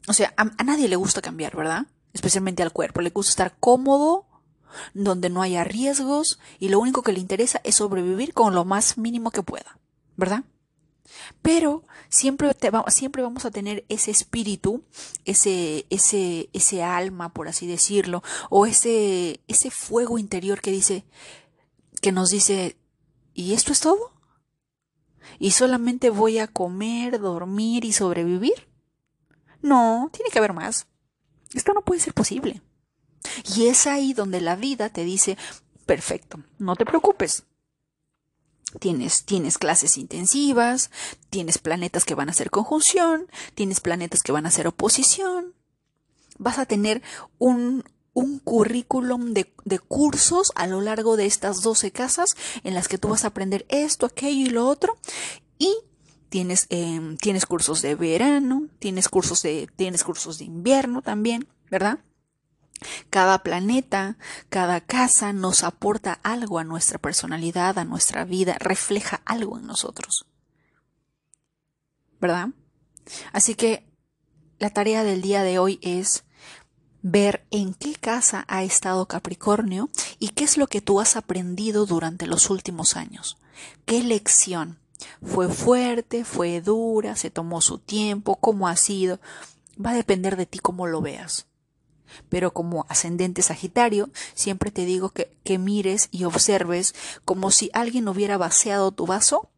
o 0.06 0.12
sea, 0.12 0.34
a, 0.36 0.44
nadie 0.62 0.86
le 0.86 0.96
gusta 0.96 1.22
cambiar, 1.22 1.56
¿verdad? 1.56 1.86
Especialmente 2.12 2.62
al 2.62 2.70
cuerpo. 2.70 3.00
Le 3.00 3.08
gusta 3.08 3.30
estar 3.30 3.56
cómodo, 3.58 4.26
donde 4.92 5.30
no 5.30 5.40
haya 5.40 5.64
riesgos 5.64 6.38
y 6.58 6.68
lo 6.68 6.80
único 6.80 7.02
que 7.02 7.14
le 7.14 7.20
interesa 7.20 7.62
es 7.64 7.76
sobrevivir 7.76 8.34
con 8.34 8.54
lo 8.54 8.66
más 8.66 8.98
mínimo 8.98 9.30
que 9.30 9.42
pueda, 9.42 9.78
¿verdad? 10.18 10.44
Pero 11.40 11.84
siempre, 12.10 12.54
siempre 12.88 13.22
vamos 13.22 13.46
a 13.46 13.50
tener 13.50 13.86
ese 13.88 14.10
espíritu, 14.10 14.84
ese, 15.24 15.86
ese, 15.88 16.50
ese 16.52 16.82
alma, 16.82 17.32
por 17.32 17.48
así 17.48 17.66
decirlo, 17.66 18.22
o 18.50 18.66
ese, 18.66 19.40
ese 19.48 19.70
fuego 19.70 20.18
interior 20.18 20.60
que 20.60 20.72
dice, 20.72 21.06
que 22.02 22.12
nos 22.12 22.28
dice, 22.28 22.76
¿y 23.32 23.54
esto 23.54 23.72
es 23.72 23.80
todo? 23.80 24.11
Y 25.38 25.52
solamente 25.52 26.10
voy 26.10 26.38
a 26.38 26.46
comer, 26.46 27.20
dormir 27.20 27.84
y 27.84 27.92
sobrevivir. 27.92 28.68
No, 29.60 30.10
tiene 30.12 30.30
que 30.30 30.38
haber 30.38 30.52
más. 30.52 30.86
Esto 31.54 31.72
no 31.72 31.82
puede 31.82 32.00
ser 32.00 32.14
posible. 32.14 32.62
Y 33.56 33.66
es 33.68 33.86
ahí 33.86 34.12
donde 34.12 34.40
la 34.40 34.56
vida 34.56 34.90
te 34.90 35.04
dice, 35.04 35.36
perfecto, 35.86 36.42
no 36.58 36.76
te 36.76 36.84
preocupes. 36.84 37.44
Tienes, 38.80 39.24
tienes 39.24 39.58
clases 39.58 39.98
intensivas, 39.98 40.90
tienes 41.28 41.58
planetas 41.58 42.04
que 42.04 42.14
van 42.14 42.28
a 42.28 42.32
hacer 42.32 42.50
conjunción, 42.50 43.26
tienes 43.54 43.80
planetas 43.80 44.22
que 44.22 44.32
van 44.32 44.46
a 44.46 44.48
hacer 44.48 44.66
oposición. 44.66 45.54
Vas 46.38 46.58
a 46.58 46.66
tener 46.66 47.02
un, 47.38 47.84
un 48.14 48.38
currículum 48.38 49.32
de, 49.32 49.52
de, 49.64 49.78
cursos 49.78 50.52
a 50.54 50.66
lo 50.66 50.80
largo 50.80 51.16
de 51.16 51.26
estas 51.26 51.62
12 51.62 51.92
casas 51.92 52.36
en 52.62 52.74
las 52.74 52.88
que 52.88 52.98
tú 52.98 53.08
vas 53.08 53.24
a 53.24 53.28
aprender 53.28 53.64
esto, 53.68 54.06
aquello 54.06 54.46
y 54.46 54.50
lo 54.50 54.66
otro. 54.68 54.98
Y 55.58 55.74
tienes, 56.32 56.66
eh, 56.70 57.16
tienes 57.20 57.44
cursos 57.44 57.82
de 57.82 57.94
verano, 57.94 58.66
tienes 58.78 59.10
cursos 59.10 59.42
de, 59.42 59.68
tienes 59.76 60.02
cursos 60.02 60.38
de 60.38 60.46
invierno 60.46 61.02
también, 61.02 61.46
¿verdad? 61.70 61.98
Cada 63.10 63.42
planeta, 63.42 64.16
cada 64.48 64.80
casa 64.80 65.34
nos 65.34 65.62
aporta 65.62 66.18
algo 66.22 66.58
a 66.58 66.64
nuestra 66.64 66.98
personalidad, 66.98 67.78
a 67.78 67.84
nuestra 67.84 68.24
vida, 68.24 68.56
refleja 68.58 69.20
algo 69.26 69.58
en 69.58 69.66
nosotros. 69.66 70.26
¿Verdad? 72.18 72.48
Así 73.32 73.54
que 73.54 73.86
la 74.58 74.70
tarea 74.70 75.04
del 75.04 75.20
día 75.20 75.42
de 75.42 75.58
hoy 75.58 75.78
es 75.82 76.24
ver 77.02 77.44
en 77.50 77.74
qué 77.74 77.94
casa 77.94 78.44
ha 78.48 78.62
estado 78.62 79.06
Capricornio 79.06 79.90
y 80.18 80.30
qué 80.30 80.44
es 80.44 80.56
lo 80.56 80.66
que 80.66 80.80
tú 80.80 81.00
has 81.00 81.16
aprendido 81.16 81.86
durante 81.86 82.26
los 82.26 82.48
últimos 82.50 82.96
años. 82.96 83.38
¿Qué 83.84 84.02
lección? 84.02 84.78
¿Fue 85.22 85.48
fuerte? 85.48 86.24
¿Fue 86.24 86.60
dura? 86.60 87.16
¿Se 87.16 87.30
tomó 87.30 87.60
su 87.60 87.78
tiempo? 87.78 88.36
¿Cómo 88.36 88.68
ha 88.68 88.76
sido? 88.76 89.20
Va 89.84 89.90
a 89.90 89.94
depender 89.94 90.36
de 90.36 90.46
ti 90.46 90.58
cómo 90.58 90.86
lo 90.86 91.00
veas. 91.00 91.46
Pero 92.28 92.52
como 92.52 92.86
ascendente 92.88 93.42
Sagitario, 93.42 94.10
siempre 94.34 94.70
te 94.70 94.84
digo 94.84 95.10
que, 95.10 95.34
que 95.44 95.58
mires 95.58 96.08
y 96.10 96.24
observes 96.24 96.94
como 97.24 97.50
si 97.50 97.70
alguien 97.72 98.06
hubiera 98.06 98.36
vaciado 98.36 98.92
tu 98.92 99.06
vaso 99.06 99.48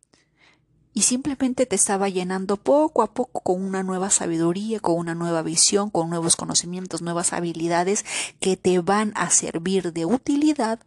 y 0.95 1.03
simplemente 1.03 1.67
te 1.67 1.75
estaba 1.75 2.09
llenando 2.09 2.57
poco 2.57 3.03
a 3.03 3.13
poco 3.13 3.41
con 3.41 3.63
una 3.63 3.83
nueva 3.83 4.11
sabiduría, 4.11 4.79
con 4.79 4.97
una 4.97 5.17
nueva 5.17 5.43
visión, 5.43 5.91
con 5.91 6.09
nuevos 6.09 6.37
conocimientos, 6.37 7.03
nuevas 7.03 7.33
habilidades 7.33 8.05
que 8.39 8.57
te 8.57 8.79
van 8.79 9.13
a 9.17 9.29
servir 9.31 9.93
de 9.93 10.07
utilidad 10.07 10.79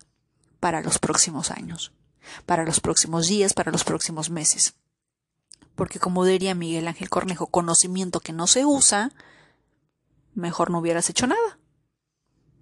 para 0.62 0.82
los 0.82 0.98
próximos 0.98 1.52
años, 1.52 1.92
para 2.46 2.64
los 2.64 2.80
próximos 2.80 3.28
días, 3.28 3.54
para 3.54 3.72
los 3.72 3.84
próximos 3.84 4.30
meses. 4.30 4.76
Porque 5.76 6.00
como 6.00 6.24
diría 6.24 6.56
Miguel 6.56 6.88
Ángel 6.88 7.10
Cornejo, 7.10 7.48
conocimiento 7.48 8.22
que 8.22 8.32
no 8.32 8.48
se 8.48 8.66
usa, 8.66 9.12
mejor 10.34 10.72
no 10.72 10.80
hubieras 10.80 11.10
hecho 11.10 11.28
nada. 11.28 11.60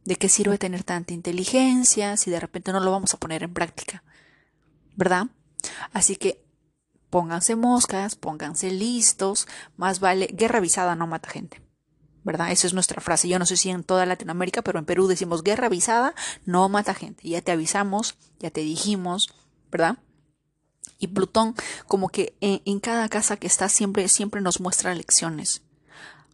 ¿De 0.03 0.15
qué 0.15 0.29
sirve 0.29 0.57
tener 0.57 0.83
tanta 0.83 1.13
inteligencia 1.13 2.17
si 2.17 2.31
de 2.31 2.39
repente 2.39 2.71
no 2.71 2.79
lo 2.79 2.91
vamos 2.91 3.13
a 3.13 3.17
poner 3.17 3.43
en 3.43 3.53
práctica? 3.53 4.03
¿Verdad? 4.95 5.27
Así 5.93 6.15
que 6.15 6.44
pónganse 7.15 7.55
moscas, 7.55 8.17
pónganse 8.17 8.71
listos, 8.71 9.47
más 9.77 10.01
vale, 10.01 10.27
guerra 10.33 10.57
avisada 10.57 10.97
no 10.97 11.07
mata 11.07 11.29
gente. 11.29 11.61
¿Verdad? 12.25 12.51
Esa 12.51 12.67
es 12.67 12.73
nuestra 12.73 12.99
frase. 12.99 13.29
Yo 13.29 13.39
no 13.39 13.45
sé 13.45 13.55
si 13.55 13.69
en 13.69 13.85
toda 13.85 14.05
Latinoamérica, 14.05 14.63
pero 14.63 14.79
en 14.79 14.85
Perú 14.85 15.07
decimos 15.07 15.41
guerra 15.41 15.67
avisada 15.67 16.13
no 16.43 16.67
mata 16.67 16.93
gente. 16.93 17.29
Ya 17.29 17.41
te 17.41 17.53
avisamos, 17.53 18.17
ya 18.39 18.51
te 18.51 18.59
dijimos, 18.59 19.29
¿verdad? 19.71 19.99
Y 20.99 21.07
Plutón, 21.07 21.55
como 21.87 22.09
que 22.09 22.35
en, 22.41 22.81
cada 22.81 23.07
casa 23.07 23.37
que 23.37 23.47
está 23.47 23.69
siempre, 23.69 24.09
siempre 24.09 24.41
nos 24.41 24.59
muestra 24.59 24.93
lecciones. 24.93 25.61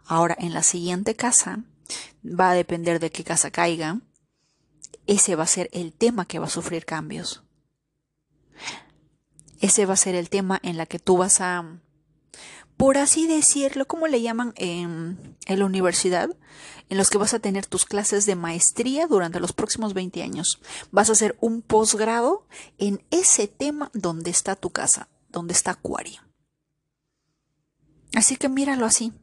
Ahora, 0.07 0.35
en 0.39 0.51
la 0.51 0.63
siguiente 0.63 1.13
casa, 1.13 1.59
va 2.25 2.49
a 2.49 2.55
depender 2.55 2.99
de 2.99 3.11
qué 3.11 3.23
casa 3.23 3.51
caiga, 3.51 3.99
ese 5.05 5.35
va 5.35 5.43
a 5.43 5.47
ser 5.47 5.69
el 5.73 5.93
tema 5.93 6.25
que 6.25 6.39
va 6.39 6.47
a 6.47 6.49
sufrir 6.49 6.85
cambios. 6.85 7.43
Ese 9.62 9.86
va 9.86 9.93
a 9.93 9.97
ser 9.97 10.15
el 10.15 10.30
tema 10.30 10.60
en 10.63 10.76
la 10.76 10.86
que 10.86 11.00
tú 11.00 11.17
vas 11.17 11.39
a, 11.39 11.63
por 12.78 12.97
así 12.97 13.28
decirlo, 13.28 13.86
¿cómo 13.86 14.08
le 14.08 14.24
llaman 14.24 14.54
en, 14.56 15.38
la 15.45 15.65
universidad? 15.65 16.36
En 16.89 16.97
los 16.97 17.12
que 17.12 17.19
vas 17.19 17.36
a 17.36 17.39
tener 17.39 17.67
tus 17.67 17.86
clases 17.86 18.26
de 18.26 18.36
maestría 18.36 19.06
durante 19.06 19.39
los 19.39 19.54
próximos 19.54 19.93
20 19.93 20.24
años. 20.24 20.60
Vas 20.89 21.10
a 21.10 21.12
hacer 21.12 21.38
un 21.41 21.62
posgrado 21.62 22.47
en 22.80 23.04
ese 23.12 23.47
tema 23.47 23.91
donde 23.93 24.32
está 24.32 24.56
tu 24.56 24.71
casa, 24.71 25.10
donde 25.30 25.54
está 25.54 25.71
Acuario. 25.71 26.21
Así 28.15 28.36
que 28.36 28.50
míralo 28.50 28.88
así. 28.88 29.13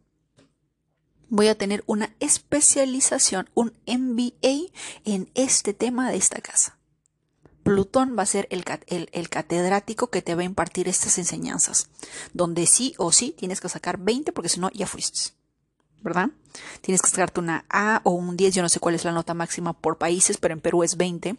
Voy 1.29 1.49
a 1.49 1.59
tener 1.59 1.83
una 1.87 2.15
especialización, 2.21 3.51
un 3.55 3.73
MBA 3.89 4.71
en 5.05 5.31
este 5.35 5.75
tema 5.75 6.11
de 6.11 6.17
esta 6.17 6.41
casa. 6.41 6.78
Plutón 7.69 8.17
va 8.19 8.23
a 8.23 8.27
ser 8.27 8.49
el, 8.51 8.65
catedrático 9.29 10.07
que 10.07 10.23
te 10.23 10.35
va 10.35 10.41
a 10.41 10.47
impartir 10.47 10.89
estas 10.89 11.19
enseñanzas, 11.19 11.91
donde 12.33 12.65
sí 12.65 12.95
o 12.97 13.13
sí 13.13 13.35
tienes 13.37 13.61
que 13.61 13.69
sacar 13.69 13.99
20 13.99 14.33
porque 14.33 14.49
si 14.49 14.59
no 14.59 14.71
ya 14.71 14.87
fuiste. 14.87 15.33
¿Verdad? 16.01 16.31
Tienes 16.81 17.03
que 17.03 17.11
sacarte 17.11 17.41
una 17.41 17.67
A 17.69 18.01
o 18.05 18.13
un 18.13 18.39
10, 18.39 18.55
yo 18.55 18.63
no 18.63 18.71
sé 18.71 18.81
cuál 18.81 18.95
es 18.95 19.05
la 19.05 19.13
nota 19.13 19.35
máxima 19.35 19.75
por 19.75 19.99
países, 19.99 20.39
pero 20.39 20.55
en 20.55 20.63
Perú 20.63 20.83
es 20.83 20.97
20. 20.97 21.37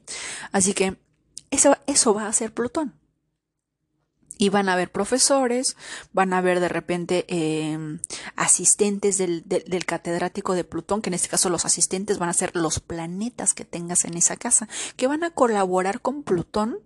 Así 0.52 0.76
que 0.76 0.98
eso, 1.50 1.76
eso 1.88 2.14
va 2.14 2.28
a 2.28 2.34
ser 2.34 2.54
Plutón. 2.54 2.99
Y 4.40 4.50
van 4.50 4.70
a 4.70 4.74
haber 4.74 4.90
profesores, 4.90 5.76
van 6.14 6.34
a 6.34 6.38
haber 6.38 6.62
de 6.62 6.70
repente 6.70 7.26
em, 7.28 8.00
asistentes 8.38 9.18
del, 9.18 9.44
del, 9.46 9.86
catedrático 9.86 10.54
de 10.54 10.64
Plutón, 10.64 11.02
que 11.02 11.10
en 11.10 11.14
este 11.14 11.28
caso 11.28 11.50
los 11.50 11.66
asistentes 11.66 12.20
van 12.20 12.30
a 12.30 12.34
ser 12.34 12.56
los 12.56 12.80
planetas 12.80 13.54
que 13.54 13.66
tengas 13.66 14.06
en 14.06 14.16
esa 14.16 14.38
casa, 14.38 14.70
que 14.96 15.08
van 15.08 15.26
a 15.26 15.32
colaborar 15.32 16.00
con 16.00 16.24
Plutón 16.24 16.80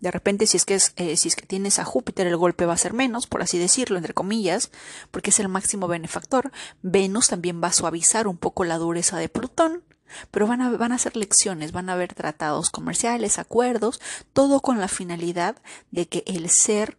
De 0.00 0.10
repente, 0.10 0.46
si 0.46 0.58
es 0.58 0.66
que 0.66 0.74
es, 0.74 0.92
eh, 0.96 1.16
si 1.16 1.28
es 1.28 1.34
que 1.36 1.46
tienes 1.46 1.78
a 1.78 1.84
Júpiter, 1.84 2.26
el 2.26 2.36
golpe 2.36 2.66
va 2.66 2.74
a 2.74 2.78
ser 2.78 2.92
menos, 2.92 3.26
por 3.26 3.40
así 3.40 3.58
decirlo, 3.58 3.96
entre 3.96 4.12
comillas, 4.12 4.70
porque 5.10 5.30
es 5.30 5.40
el 5.40 5.48
máximo 5.48 5.88
benefactor. 5.88 6.52
Venus 6.82 7.28
también 7.28 7.62
va 7.62 7.68
a 7.68 7.72
suavizar 7.72 8.28
un 8.28 8.36
poco 8.36 8.64
la 8.64 8.76
dureza 8.76 9.16
de 9.16 9.30
Plutón. 9.30 9.82
Pero 10.30 10.46
van 10.46 10.62
a, 10.62 10.70
van 10.70 10.92
a 10.92 10.98
ser 10.98 11.16
lecciones, 11.16 11.72
van 11.72 11.88
a 11.88 11.94
haber 11.94 12.14
tratados 12.14 12.70
comerciales, 12.70 13.38
acuerdos, 13.38 14.00
todo 14.32 14.60
con 14.60 14.78
la 14.80 14.88
finalidad 14.88 15.56
de 15.90 16.08
que 16.08 16.22
el 16.26 16.48
ser 16.50 16.96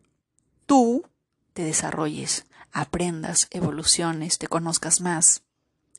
tú 0.65 1.05
te 1.53 1.63
desarrolles, 1.63 2.45
aprendas, 2.71 3.47
evoluciones, 3.51 4.37
te 4.37 4.47
conozcas 4.47 5.01
más, 5.01 5.43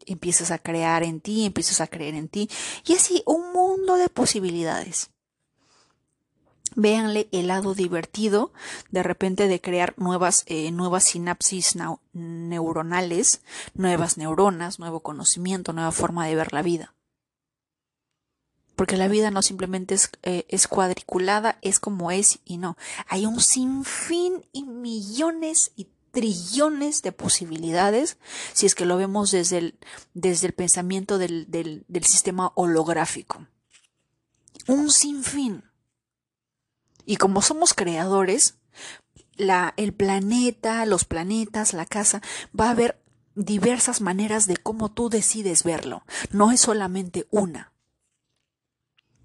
empieces 0.06 0.50
a 0.50 0.58
crear 0.58 1.02
en 1.02 1.20
ti, 1.20 1.44
empieces 1.44 1.80
a 1.80 1.86
creer 1.86 2.14
en 2.14 2.28
ti, 2.28 2.48
y 2.86 2.94
así 2.94 3.22
un 3.26 3.52
mundo 3.52 3.96
de 3.96 4.08
posibilidades. 4.08 5.10
Véanle 6.76 7.28
el 7.32 7.48
lado 7.48 7.74
divertido 7.74 8.52
de 8.90 9.02
repente 9.02 9.48
de 9.48 9.60
crear 9.60 9.94
nuevas, 9.96 10.44
eh, 10.46 10.70
nuevas 10.70 11.04
sinapsis 11.04 11.76
neuronales, 12.12 13.40
nuevas 13.74 14.16
neuronas, 14.18 14.78
nuevo 14.78 15.00
conocimiento, 15.00 15.72
nueva 15.72 15.92
forma 15.92 16.26
de 16.26 16.36
ver 16.36 16.52
la 16.52 16.62
vida. 16.62 16.94
Porque 18.78 18.96
la 18.96 19.08
vida 19.08 19.32
no 19.32 19.42
simplemente 19.42 19.96
es, 19.96 20.08
eh, 20.22 20.46
es 20.48 20.68
cuadriculada, 20.68 21.58
es 21.62 21.80
como 21.80 22.12
es 22.12 22.38
y 22.44 22.58
no. 22.58 22.76
Hay 23.08 23.26
un 23.26 23.40
sinfín 23.40 24.46
y 24.52 24.62
millones 24.62 25.72
y 25.74 25.88
trillones 26.12 27.02
de 27.02 27.10
posibilidades 27.10 28.18
si 28.52 28.66
es 28.66 28.76
que 28.76 28.86
lo 28.86 28.96
vemos 28.96 29.32
desde 29.32 29.58
el, 29.58 29.78
desde 30.14 30.46
el 30.46 30.52
pensamiento 30.52 31.18
del, 31.18 31.50
del, 31.50 32.04
sistema 32.04 32.52
holográfico. 32.54 33.48
Un 34.68 34.92
sinfín. 34.92 35.64
Y 37.04 37.16
como 37.16 37.42
somos 37.42 37.74
creadores, 37.74 38.58
la, 39.34 39.74
el 39.76 39.92
planeta, 39.92 40.86
los 40.86 41.04
planetas, 41.04 41.72
la 41.72 41.84
casa, 41.84 42.22
va 42.58 42.66
a 42.68 42.70
haber 42.70 43.02
diversas 43.34 44.00
maneras 44.00 44.46
de 44.46 44.56
cómo 44.56 44.88
tú 44.88 45.10
decides 45.10 45.64
verlo. 45.64 46.04
No 46.30 46.52
es 46.52 46.60
solamente 46.60 47.26
una. 47.32 47.72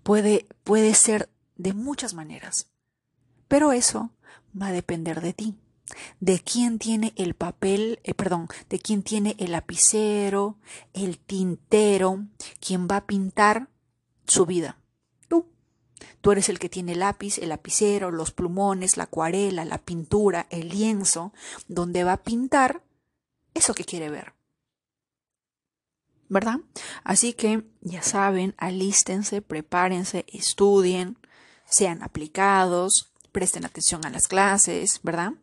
Puede, 0.04 0.48
puede 0.64 0.94
ser 0.94 1.30
de 1.56 1.74
muchas 1.74 2.14
maneras. 2.14 2.68
Pero 3.48 3.72
eso 3.72 4.12
va 4.60 4.68
a 4.68 4.72
depender 4.72 5.22
de 5.22 5.34
ti. 5.34 5.56
De 6.20 6.40
quién 6.40 6.80
tiene 6.80 7.14
el 7.18 7.34
papel, 7.34 8.00
eh, 8.04 8.14
perdón, 8.14 8.48
de 8.70 8.80
quién 8.80 9.04
tiene 9.04 9.36
el 9.38 9.52
lapicero, 9.52 10.58
el 10.94 11.20
tintero, 11.20 12.26
quién 12.60 12.88
va 12.88 12.98
a 12.98 13.06
pintar 13.06 13.70
su 14.26 14.46
vida. 14.46 14.78
Tú 16.24 16.32
eres 16.32 16.48
el 16.48 16.58
que 16.58 16.70
tiene 16.70 16.94
el 16.94 17.00
lápiz, 17.00 17.38
el 17.38 17.50
lapicero, 17.50 18.10
los 18.10 18.32
plumones, 18.32 18.96
la 18.96 19.04
acuarela, 19.04 19.66
la 19.66 19.78
pintura, 19.78 20.48
el 20.52 20.70
lienzo, 20.70 21.34
donde 21.68 22.06
va 22.06 22.14
a 22.14 22.24
pintar 22.24 22.82
eso 23.54 23.74
que 23.74 23.84
quiere 23.84 24.10
ver. 24.10 24.34
¿Verdad? 26.34 26.62
Así 27.04 27.34
que 27.34 27.64
ya 27.82 28.02
saben, 28.02 28.56
alístense, 28.58 29.44
prepárense, 29.44 30.26
estudien, 30.34 31.16
sean 31.70 32.02
aplicados, 32.02 33.12
presten 33.32 33.66
atención 33.66 34.04
a 34.04 34.10
las 34.10 34.28
clases, 34.28 35.00
¿verdad? 35.04 35.34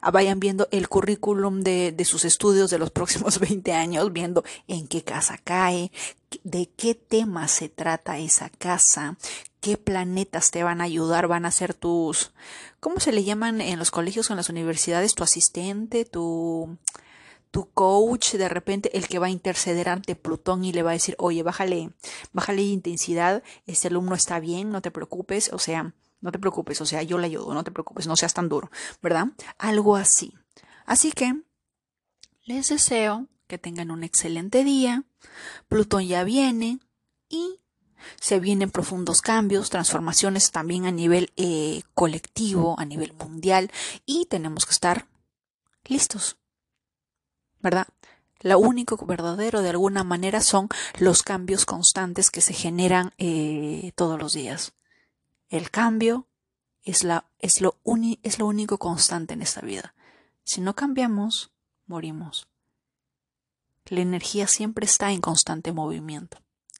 Ah, 0.00 0.12
vayan 0.12 0.38
viendo 0.38 0.68
el 0.70 0.88
currículum 0.88 1.62
de, 1.62 1.90
de, 1.90 2.04
sus 2.04 2.24
estudios 2.24 2.70
de 2.70 2.78
los 2.78 2.90
próximos 2.98 3.40
20 3.40 3.72
años, 3.72 4.12
viendo 4.12 4.44
en 4.68 4.86
qué 4.86 5.02
casa 5.02 5.38
cae, 5.42 5.90
de 6.44 6.70
qué 6.70 6.94
tema 6.94 7.48
se 7.48 7.68
trata 7.68 8.18
esa 8.18 8.48
casa, 8.48 9.16
qué 9.60 9.76
planetas 9.76 10.52
te 10.52 10.62
van 10.62 10.80
a 10.80 10.84
ayudar, 10.84 11.26
van 11.26 11.46
a 11.46 11.50
ser 11.50 11.74
tus, 11.74 12.30
¿cómo 12.78 13.00
se 13.00 13.10
le 13.10 13.24
llaman 13.24 13.60
en 13.60 13.80
los 13.80 13.90
colegios 13.90 14.30
o 14.30 14.34
en 14.34 14.36
las 14.36 14.50
universidades? 14.50 15.16
Tu 15.16 15.24
asistente, 15.24 16.04
tu, 16.04 16.78
tu 17.50 17.70
coach, 17.70 18.34
de 18.34 18.48
repente 18.48 18.96
el 18.96 19.08
que 19.08 19.18
va 19.18 19.26
a 19.26 19.30
interceder 19.30 19.88
ante 19.88 20.16
Plutón 20.16 20.64
y 20.64 20.72
le 20.72 20.82
va 20.82 20.90
a 20.90 20.94
decir, 20.94 21.14
oye, 21.18 21.42
bájale, 21.42 21.90
bájale 22.32 22.62
intensidad, 22.62 23.42
este 23.66 23.88
alumno 23.88 24.14
está 24.14 24.40
bien, 24.40 24.70
no 24.70 24.82
te 24.82 24.90
preocupes, 24.90 25.50
o 25.52 25.58
sea, 25.58 25.94
no 26.20 26.32
te 26.32 26.38
preocupes, 26.38 26.80
o 26.80 26.86
sea, 26.86 27.02
yo 27.02 27.18
le 27.18 27.26
ayudo, 27.26 27.54
no 27.54 27.64
te 27.64 27.70
preocupes, 27.70 28.06
no 28.06 28.16
seas 28.16 28.34
tan 28.34 28.48
duro, 28.48 28.70
¿verdad? 29.02 29.28
Algo 29.58 29.96
así. 29.96 30.34
Así 30.84 31.12
que 31.12 31.34
les 32.44 32.68
deseo 32.68 33.28
que 33.46 33.58
tengan 33.58 33.90
un 33.90 34.04
excelente 34.04 34.64
día. 34.64 35.04
Plutón 35.68 36.06
ya 36.06 36.24
viene 36.24 36.80
y 37.28 37.60
se 38.20 38.40
vienen 38.40 38.70
profundos 38.70 39.22
cambios, 39.22 39.70
transformaciones 39.70 40.50
también 40.50 40.86
a 40.86 40.92
nivel 40.92 41.32
eh, 41.36 41.82
colectivo, 41.94 42.74
a 42.78 42.84
nivel 42.84 43.12
mundial 43.12 43.70
y 44.06 44.26
tenemos 44.26 44.66
que 44.66 44.72
estar 44.72 45.06
listos, 45.84 46.37
¿verdad? 47.60 47.88
Lo 48.40 48.58
único 48.58 49.04
verdadero 49.04 49.62
de 49.62 49.70
alguna 49.70 50.04
manera 50.04 50.40
son 50.40 50.68
los 50.98 51.22
cambios 51.22 51.66
constantes 51.66 52.30
que 52.30 52.40
se 52.40 52.52
generan 52.52 53.12
eh, 53.18 53.92
todos 53.96 54.18
los 54.18 54.32
días. 54.32 54.74
El 55.48 55.70
cambio 55.70 56.26
es, 56.82 57.02
la, 57.02 57.26
es, 57.40 57.60
lo 57.60 57.76
es 58.22 58.38
lo 58.38 58.46
único 58.46 58.78
constante 58.78 59.34
en 59.34 59.42
esta 59.42 59.60
vida. 59.60 59.94
Si 60.44 60.60
no 60.60 60.74
cambiamos, 60.74 61.50
morimos. 61.86 62.48
La 63.86 64.00
energía 64.00 64.46
siempre 64.46 64.84
está 64.84 65.10
en 65.10 65.20
constante 65.20 65.72
movimiento. 65.72 66.38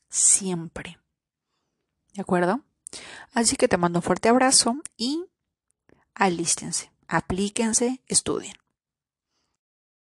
Siempre. 0.08 0.98
¿De 2.14 2.22
acuerdo? 2.22 2.60
Así 3.32 3.56
que 3.56 3.68
te 3.68 3.76
mando 3.76 3.98
un 3.98 4.02
fuerte 4.02 4.28
abrazo 4.28 4.76
y 4.96 5.24
alístense, 6.14 6.90
aplíquense, 7.06 8.02
estudien. 8.06 8.54